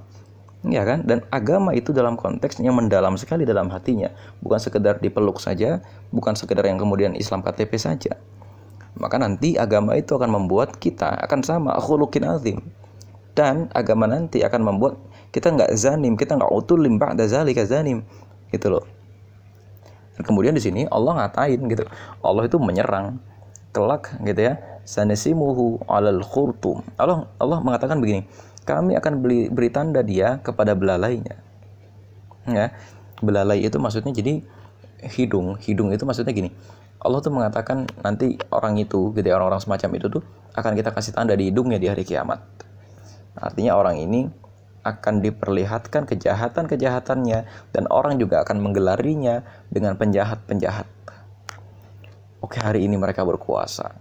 Ya 0.68 0.84
kan? 0.84 1.08
Dan 1.08 1.24
agama 1.32 1.72
itu 1.72 1.96
dalam 1.96 2.20
konteks 2.20 2.60
yang 2.60 2.76
mendalam 2.76 3.16
sekali 3.16 3.48
dalam 3.48 3.72
hatinya. 3.72 4.12
Bukan 4.44 4.60
sekedar 4.60 5.00
dipeluk 5.00 5.40
saja 5.40 5.80
bukan 6.12 6.36
sekedar 6.36 6.68
yang 6.68 6.76
kemudian 6.76 7.16
Islam 7.16 7.40
KTP 7.40 7.80
saja. 7.80 8.20
Maka 9.00 9.16
nanti 9.16 9.56
agama 9.56 9.96
itu 9.96 10.20
akan 10.20 10.28
membuat 10.28 10.76
kita 10.76 11.16
akan 11.24 11.40
sama 11.48 11.72
akhulukin 11.80 12.28
azim. 12.28 12.60
Dan 13.32 13.72
agama 13.72 14.04
nanti 14.04 14.44
akan 14.44 14.68
membuat 14.68 15.00
kita 15.32 15.54
nggak 15.56 15.72
zanim 15.80 16.20
kita 16.20 16.36
nggak 16.36 16.52
utulim 16.52 17.00
ba'da 17.00 17.24
zalika 17.24 17.64
zanim. 17.64 18.04
Gitu 18.52 18.68
loh. 18.68 18.84
Kemudian 20.20 20.52
di 20.52 20.60
sini 20.60 20.84
Allah 20.92 21.24
ngatain 21.24 21.60
gitu. 21.72 21.88
Allah 22.20 22.44
itu 22.44 22.60
menyerang 22.60 23.24
kelak 23.70 24.18
gitu 24.26 24.42
ya 24.42 24.58
sanesimuhu 24.86 25.86
alal 25.86 26.26
khurtum 26.26 26.82
Allah 26.98 27.30
Allah 27.38 27.62
mengatakan 27.62 28.02
begini 28.02 28.26
kami 28.70 28.94
akan 28.94 29.26
beli, 29.26 29.50
beri 29.50 29.74
tanda 29.74 30.06
dia 30.06 30.38
kepada 30.46 30.78
belalainya. 30.78 31.42
Ya, 32.46 32.70
belalai 33.18 33.66
itu 33.66 33.82
maksudnya 33.82 34.14
jadi 34.14 34.46
hidung, 35.18 35.58
hidung 35.58 35.90
itu 35.90 36.06
maksudnya 36.06 36.30
gini. 36.30 36.54
Allah 37.02 37.18
tuh 37.26 37.34
mengatakan 37.34 37.90
nanti 38.06 38.38
orang 38.54 38.78
itu, 38.78 39.10
gitu 39.18 39.26
ya, 39.26 39.42
orang-orang 39.42 39.66
semacam 39.66 39.90
itu 39.98 40.08
tuh 40.20 40.24
akan 40.54 40.78
kita 40.78 40.94
kasih 40.94 41.18
tanda 41.18 41.34
di 41.34 41.50
hidungnya 41.50 41.82
di 41.82 41.90
hari 41.90 42.06
kiamat. 42.06 42.46
Artinya 43.34 43.74
orang 43.74 43.98
ini 43.98 44.30
akan 44.86 45.26
diperlihatkan 45.26 46.06
kejahatan-kejahatannya 46.06 47.40
dan 47.74 47.84
orang 47.90 48.22
juga 48.22 48.46
akan 48.46 48.62
menggelarinya 48.62 49.42
dengan 49.74 49.98
penjahat-penjahat. 49.98 50.86
Oke, 52.50 52.58
hari 52.58 52.90
ini 52.90 52.98
mereka 52.98 53.22
berkuasa. 53.22 53.94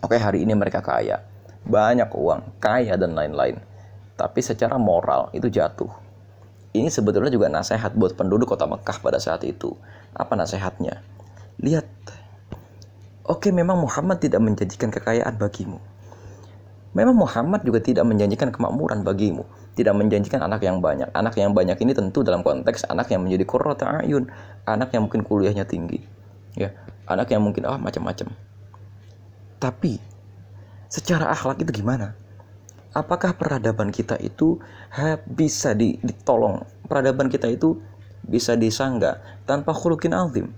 Oke, 0.00 0.16
hari 0.16 0.40
ini 0.40 0.56
mereka 0.56 0.80
kaya. 0.80 1.20
Banyak 1.68 2.08
uang, 2.16 2.56
kaya 2.64 2.96
dan 2.96 3.12
lain-lain 3.12 3.60
tapi 4.18 4.42
secara 4.42 4.74
moral 4.82 5.30
itu 5.30 5.46
jatuh. 5.46 5.88
Ini 6.74 6.90
sebetulnya 6.90 7.30
juga 7.30 7.46
nasihat 7.46 7.94
buat 7.94 8.18
penduduk 8.18 8.50
kota 8.50 8.66
Mekah 8.66 8.98
pada 8.98 9.22
saat 9.22 9.46
itu. 9.46 9.78
Apa 10.12 10.34
nasihatnya? 10.34 11.00
Lihat, 11.62 11.86
oke 13.24 13.48
memang 13.54 13.78
Muhammad 13.78 14.18
tidak 14.18 14.42
menjanjikan 14.42 14.90
kekayaan 14.90 15.38
bagimu. 15.38 15.78
Memang 16.98 17.14
Muhammad 17.14 17.62
juga 17.62 17.78
tidak 17.78 18.02
menjanjikan 18.10 18.50
kemakmuran 18.50 19.06
bagimu, 19.06 19.46
tidak 19.78 19.94
menjanjikan 19.94 20.42
anak 20.42 20.66
yang 20.66 20.82
banyak. 20.82 21.06
Anak 21.14 21.38
yang 21.38 21.54
banyak 21.54 21.78
ini 21.78 21.94
tentu 21.94 22.26
dalam 22.26 22.42
konteks 22.42 22.90
anak 22.90 23.14
yang 23.14 23.22
menjadi 23.22 23.46
qurrata 23.46 24.02
ayun, 24.02 24.26
anak 24.66 24.90
yang 24.98 25.06
mungkin 25.06 25.22
kuliahnya 25.22 25.62
tinggi. 25.62 26.02
Ya, 26.58 26.74
anak 27.08 27.32
yang 27.32 27.40
mungkin 27.42 27.64
ah 27.64 27.80
macam-macam. 27.80 28.30
Tapi 29.58 29.98
secara 30.92 31.32
akhlak 31.32 31.64
itu 31.64 31.82
gimana? 31.82 32.14
apakah 32.98 33.38
peradaban 33.38 33.94
kita 33.94 34.16
itu 34.18 34.58
bisa 35.28 35.72
ditolong? 35.76 36.66
Peradaban 36.90 37.30
kita 37.30 37.46
itu 37.46 37.78
bisa 38.26 38.58
disangga 38.58 39.22
tanpa 39.46 39.70
khulukin 39.70 40.10
azim. 40.10 40.50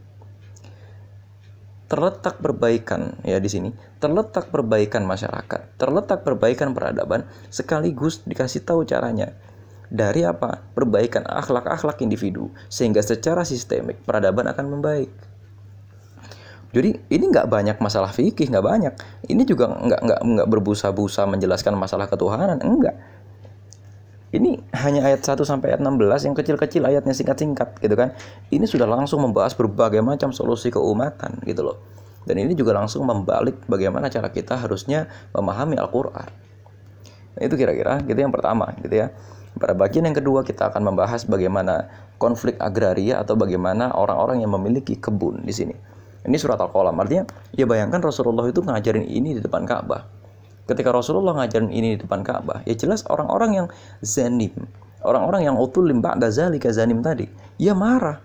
Terletak 1.90 2.38
perbaikan 2.38 3.18
ya 3.26 3.42
di 3.42 3.50
sini. 3.50 3.70
Terletak 3.98 4.48
perbaikan 4.54 5.02
masyarakat 5.04 5.74
terletak 5.74 6.22
perbaikan 6.22 6.70
peradaban 6.70 7.26
sekaligus 7.50 8.22
dikasih 8.24 8.62
tahu 8.62 8.86
caranya. 8.86 9.34
Dari 9.90 10.22
apa? 10.22 10.62
Perbaikan 10.70 11.26
akhlak-akhlak 11.26 11.98
individu 12.06 12.54
sehingga 12.70 13.02
secara 13.02 13.42
sistemik 13.42 14.06
peradaban 14.06 14.46
akan 14.46 14.78
membaik 14.78 15.10
jadi 16.70 17.02
ini 17.10 17.24
nggak 17.34 17.50
banyak 17.50 17.76
masalah 17.82 18.14
fikih, 18.14 18.46
nggak 18.46 18.62
banyak. 18.62 18.94
Ini 19.26 19.42
juga 19.42 19.74
nggak 19.74 20.00
nggak 20.06 20.20
nggak 20.22 20.48
berbusa-busa 20.54 21.26
menjelaskan 21.26 21.74
masalah 21.74 22.06
ketuhanan, 22.06 22.62
enggak. 22.62 22.94
Ini 24.30 24.62
hanya 24.78 25.10
ayat 25.10 25.26
1 25.26 25.42
sampai 25.42 25.74
ayat 25.74 25.82
16 25.82 26.30
yang 26.30 26.34
kecil-kecil 26.38 26.86
ayatnya 26.86 27.10
singkat-singkat 27.10 27.82
gitu 27.82 27.98
kan. 27.98 28.14
Ini 28.54 28.62
sudah 28.62 28.86
langsung 28.86 29.18
membahas 29.26 29.58
berbagai 29.58 29.98
macam 30.06 30.30
solusi 30.30 30.70
keumatan 30.70 31.42
gitu 31.42 31.66
loh. 31.66 31.82
Dan 32.22 32.38
ini 32.38 32.54
juga 32.54 32.70
langsung 32.78 33.02
membalik 33.02 33.66
bagaimana 33.66 34.06
cara 34.06 34.30
kita 34.30 34.54
harusnya 34.54 35.10
memahami 35.34 35.74
Al-Qur'an. 35.74 36.30
Nah, 37.34 37.42
itu 37.42 37.58
kira-kira 37.58 37.98
gitu 38.06 38.22
yang 38.22 38.30
pertama 38.30 38.70
gitu 38.78 38.94
ya. 38.94 39.10
Pada 39.58 39.74
bagian 39.74 40.06
yang 40.06 40.14
kedua 40.14 40.46
kita 40.46 40.70
akan 40.70 40.94
membahas 40.94 41.26
bagaimana 41.26 41.90
konflik 42.22 42.54
agraria 42.62 43.18
atau 43.18 43.34
bagaimana 43.34 43.90
orang-orang 43.98 44.46
yang 44.46 44.54
memiliki 44.54 44.94
kebun 44.94 45.42
di 45.42 45.50
sini. 45.50 45.74
Ini 46.20 46.36
surat 46.36 46.60
Al-Qalam. 46.60 46.92
Artinya, 47.00 47.24
ya 47.56 47.64
bayangkan 47.64 48.04
Rasulullah 48.04 48.44
itu 48.44 48.60
ngajarin 48.60 49.08
ini 49.08 49.36
di 49.36 49.40
depan 49.40 49.64
Ka'bah. 49.64 50.04
Ketika 50.68 50.92
Rasulullah 50.92 51.32
ngajarin 51.40 51.72
ini 51.72 51.96
di 51.96 51.98
depan 52.04 52.20
Ka'bah, 52.20 52.60
ya 52.68 52.76
jelas 52.76 53.02
orang-orang 53.08 53.64
yang 53.64 53.66
zanim, 54.04 54.52
orang-orang 55.00 55.48
yang 55.48 55.56
utulim 55.56 56.04
ba'da 56.04 56.28
zalika 56.28 56.68
zanim 56.68 57.00
tadi, 57.00 57.24
ya 57.56 57.72
marah. 57.72 58.20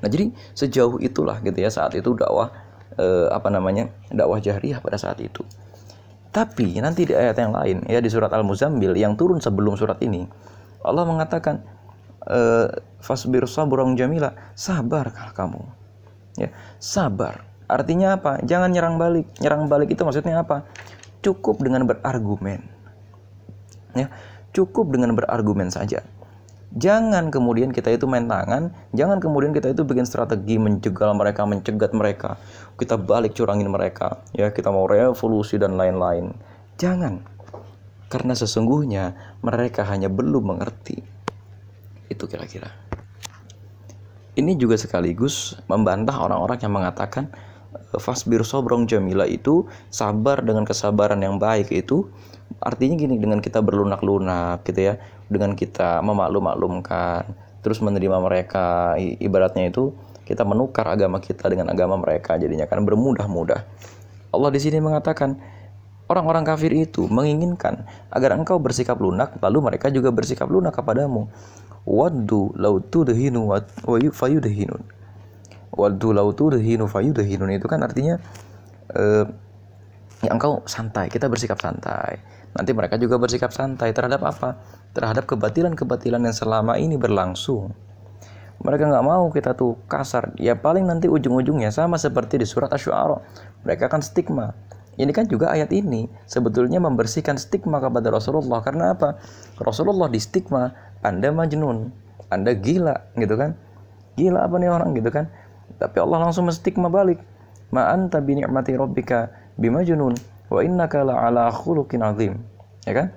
Nah, 0.00 0.08
jadi 0.08 0.32
sejauh 0.56 0.96
itulah 1.04 1.44
gitu 1.44 1.60
ya 1.60 1.68
saat 1.68 1.92
itu 1.92 2.16
dakwah 2.16 2.48
eh, 2.96 3.28
apa 3.28 3.52
namanya? 3.52 3.92
dakwah 4.08 4.40
jahriyah 4.40 4.80
pada 4.80 4.96
saat 4.96 5.20
itu. 5.20 5.44
Tapi 6.32 6.80
nanti 6.80 7.04
di 7.04 7.12
ayat 7.12 7.36
yang 7.36 7.52
lain 7.52 7.84
ya 7.84 8.00
di 8.00 8.08
surat 8.08 8.32
Al-Muzammil 8.32 8.96
yang 8.96 9.20
turun 9.20 9.44
sebelum 9.44 9.76
surat 9.76 10.00
ini, 10.00 10.24
Allah 10.80 11.04
mengatakan 11.04 11.60
eh, 12.24 12.72
fasbir 13.04 13.44
sabrong 13.44 13.92
jamila 13.92 14.32
sabarkah 14.56 15.36
kamu 15.36 15.79
ya. 16.38 16.48
Sabar. 16.82 17.46
Artinya 17.70 18.18
apa? 18.18 18.42
Jangan 18.42 18.70
nyerang 18.74 18.98
balik. 18.98 19.30
Nyerang 19.38 19.70
balik 19.70 19.94
itu 19.94 20.02
maksudnya 20.02 20.42
apa? 20.42 20.66
Cukup 21.22 21.62
dengan 21.62 21.86
berargumen. 21.86 22.60
Ya. 23.94 24.10
Cukup 24.50 24.90
dengan 24.90 25.14
berargumen 25.14 25.70
saja. 25.70 26.02
Jangan 26.70 27.34
kemudian 27.34 27.74
kita 27.74 27.90
itu 27.90 28.06
main 28.06 28.30
tangan 28.30 28.70
jangan 28.94 29.18
kemudian 29.18 29.50
kita 29.50 29.74
itu 29.74 29.82
bikin 29.82 30.06
strategi 30.06 30.54
menjegal 30.54 31.18
mereka 31.18 31.42
mencegat 31.42 31.90
mereka. 31.90 32.38
Kita 32.78 32.94
balik 32.94 33.34
curangin 33.34 33.70
mereka. 33.70 34.22
Ya 34.30 34.54
kita 34.54 34.70
mau 34.70 34.86
revolusi 34.86 35.58
dan 35.58 35.74
lain-lain. 35.74 36.30
Jangan. 36.78 37.26
Karena 38.06 38.34
sesungguhnya 38.34 39.14
mereka 39.42 39.86
hanya 39.86 40.10
belum 40.10 40.54
mengerti. 40.54 41.02
Itu 42.10 42.26
kira-kira 42.26 42.79
ini 44.38 44.54
juga 44.54 44.78
sekaligus 44.78 45.58
membantah 45.66 46.14
orang-orang 46.14 46.58
yang 46.62 46.74
mengatakan 46.74 47.30
fasbir 47.98 48.46
sobrong 48.46 48.86
jamila 48.86 49.26
itu 49.26 49.66
sabar 49.90 50.42
dengan 50.42 50.62
kesabaran 50.62 51.18
yang 51.22 51.38
baik 51.38 51.70
itu. 51.74 52.06
Artinya 52.60 52.98
gini 52.98 53.16
dengan 53.18 53.38
kita 53.38 53.62
berlunak-lunak 53.62 54.66
gitu 54.66 54.90
ya 54.92 54.94
dengan 55.30 55.54
kita 55.54 56.02
memaklum-maklumkan 56.02 57.30
terus 57.62 57.78
menerima 57.78 58.18
mereka 58.18 58.96
ibaratnya 58.98 59.70
itu 59.70 59.94
kita 60.26 60.42
menukar 60.42 60.86
agama 60.90 61.22
kita 61.22 61.46
dengan 61.46 61.70
agama 61.70 61.98
mereka 61.98 62.34
jadinya 62.38 62.66
kan 62.66 62.82
bermudah-mudah. 62.82 63.62
Allah 64.30 64.50
di 64.50 64.60
sini 64.62 64.78
mengatakan 64.82 65.38
orang-orang 66.10 66.42
kafir 66.42 66.74
itu 66.74 67.06
menginginkan 67.06 67.86
agar 68.10 68.34
engkau 68.34 68.58
bersikap 68.58 68.98
lunak 68.98 69.38
lalu 69.38 69.70
mereka 69.70 69.86
juga 69.94 70.10
bersikap 70.10 70.50
lunak 70.50 70.74
kepadamu 70.74 71.30
waddu 71.86 72.50
lau 72.58 72.82
tudhinu 72.82 73.54
wa 73.54 73.62
fayudhinun 74.10 74.82
waddu 75.70 76.10
lau 76.10 76.34
tudhinu 76.34 76.90
fayudhinun 76.90 77.54
itu 77.54 77.70
kan 77.70 77.86
artinya 77.86 78.18
eh, 78.90 79.24
ya 80.26 80.30
engkau 80.34 80.66
santai 80.66 81.06
kita 81.06 81.30
bersikap 81.30 81.62
santai 81.62 82.18
nanti 82.54 82.70
mereka 82.74 82.98
juga 82.98 83.18
bersikap 83.18 83.54
santai 83.54 83.94
terhadap 83.94 84.22
apa? 84.26 84.58
Terhadap 84.90 85.26
kebatilan-kebatilan 85.30 86.22
yang 86.26 86.34
selama 86.34 86.74
ini 86.78 86.98
berlangsung. 86.98 87.70
Mereka 88.60 88.92
nggak 88.92 89.06
mau 89.06 89.30
kita 89.32 89.56
tuh 89.56 89.78
kasar. 89.88 90.36
Ya 90.36 90.58
paling 90.58 90.84
nanti 90.84 91.08
ujung-ujungnya 91.08 91.72
sama 91.72 91.96
seperti 91.96 92.36
di 92.36 92.44
surat 92.44 92.68
Asy-Syu'ara. 92.68 93.16
Mereka 93.64 93.88
akan 93.88 94.02
stigma. 94.04 94.52
Ini 94.98 95.10
kan 95.14 95.30
juga 95.30 95.54
ayat 95.54 95.70
ini 95.70 96.10
sebetulnya 96.26 96.82
membersihkan 96.82 97.38
stigma 97.38 97.78
kepada 97.78 98.10
Rasulullah. 98.10 98.62
Karena 98.64 98.96
apa? 98.96 99.18
Rasulullah 99.62 100.10
di 100.10 100.18
stigma, 100.18 100.74
Anda 101.04 101.30
majnun, 101.30 101.94
Anda 102.28 102.52
gila, 102.58 103.14
gitu 103.14 103.38
kan? 103.38 103.54
Gila 104.18 104.50
apa 104.50 104.54
nih 104.58 104.70
orang 104.70 104.90
gitu 104.98 105.10
kan? 105.14 105.30
Tapi 105.78 105.96
Allah 106.02 106.28
langsung 106.28 106.50
menstigma 106.50 106.90
balik. 106.90 107.22
Ma 107.70 107.94
anta 107.94 108.18
bi 108.18 108.34
ni'mati 108.34 108.74
rabbika 108.74 109.30
bimajnun 109.60 110.18
wa 110.50 110.60
innaka 110.64 111.06
ala 111.06 111.52
khuluqin 111.54 112.02
azim 112.02 112.42
ya 112.82 112.92
kan 112.96 113.08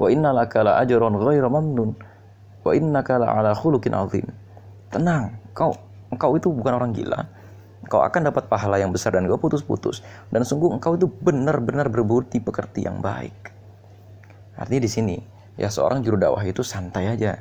wa 0.00 0.08
innalaka 0.08 0.64
la 0.64 0.80
ajran 0.80 1.14
ghairu 1.20 1.48
mamnun 1.52 1.90
wa 2.64 2.70
innaka 2.72 3.20
ala 3.20 3.52
khuluqin 3.52 3.92
azim 3.92 4.26
tenang 4.88 5.36
kau 5.52 5.76
engkau 6.08 6.38
itu 6.38 6.48
bukan 6.48 6.80
orang 6.80 6.96
gila 6.96 7.28
engkau 7.84 8.00
akan 8.00 8.32
dapat 8.32 8.48
pahala 8.48 8.80
yang 8.80 8.90
besar 8.90 9.12
dan 9.12 9.28
kau 9.28 9.36
putus-putus. 9.36 10.00
Dan 10.32 10.42
sungguh 10.42 10.72
engkau 10.72 10.96
itu 10.96 11.04
benar-benar 11.06 11.92
berbudi 11.92 12.40
pekerti 12.40 12.88
yang 12.88 13.04
baik. 13.04 13.52
Artinya 14.56 14.82
di 14.82 14.90
sini 14.90 15.16
ya 15.60 15.68
seorang 15.70 16.00
juru 16.00 16.16
dakwah 16.16 16.42
itu 16.42 16.64
santai 16.64 17.12
aja. 17.12 17.38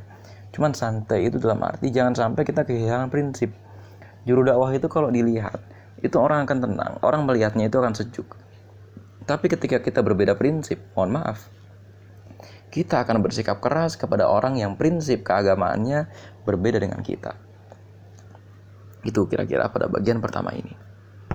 Cuman 0.54 0.76
santai 0.76 1.32
itu 1.32 1.42
dalam 1.42 1.64
arti 1.66 1.90
jangan 1.90 2.14
sampai 2.14 2.44
kita 2.46 2.68
kehilangan 2.68 3.10
prinsip. 3.10 3.56
Juru 4.28 4.46
dakwah 4.46 4.70
itu 4.76 4.86
kalau 4.92 5.10
dilihat 5.10 5.58
itu 6.04 6.20
orang 6.20 6.44
akan 6.44 6.58
tenang 6.60 6.94
orang 7.00 7.24
melihatnya 7.24 7.72
itu 7.72 7.80
akan 7.80 7.96
sejuk. 7.96 8.28
Tapi 9.24 9.48
ketika 9.48 9.80
kita 9.80 10.04
berbeda 10.04 10.36
prinsip, 10.36 10.84
mohon 11.00 11.16
maaf, 11.16 11.48
kita 12.76 13.08
akan 13.08 13.24
bersikap 13.24 13.64
keras 13.64 13.96
kepada 13.96 14.28
orang 14.28 14.60
yang 14.60 14.76
prinsip 14.76 15.24
keagamaannya 15.24 16.12
berbeda 16.44 16.84
dengan 16.84 17.00
kita. 17.00 17.40
Itu 19.04 19.28
kira-kira 19.28 19.68
pada 19.70 19.92
bagian 19.92 20.24
pertama 20.24 20.56
ini. 20.56 20.74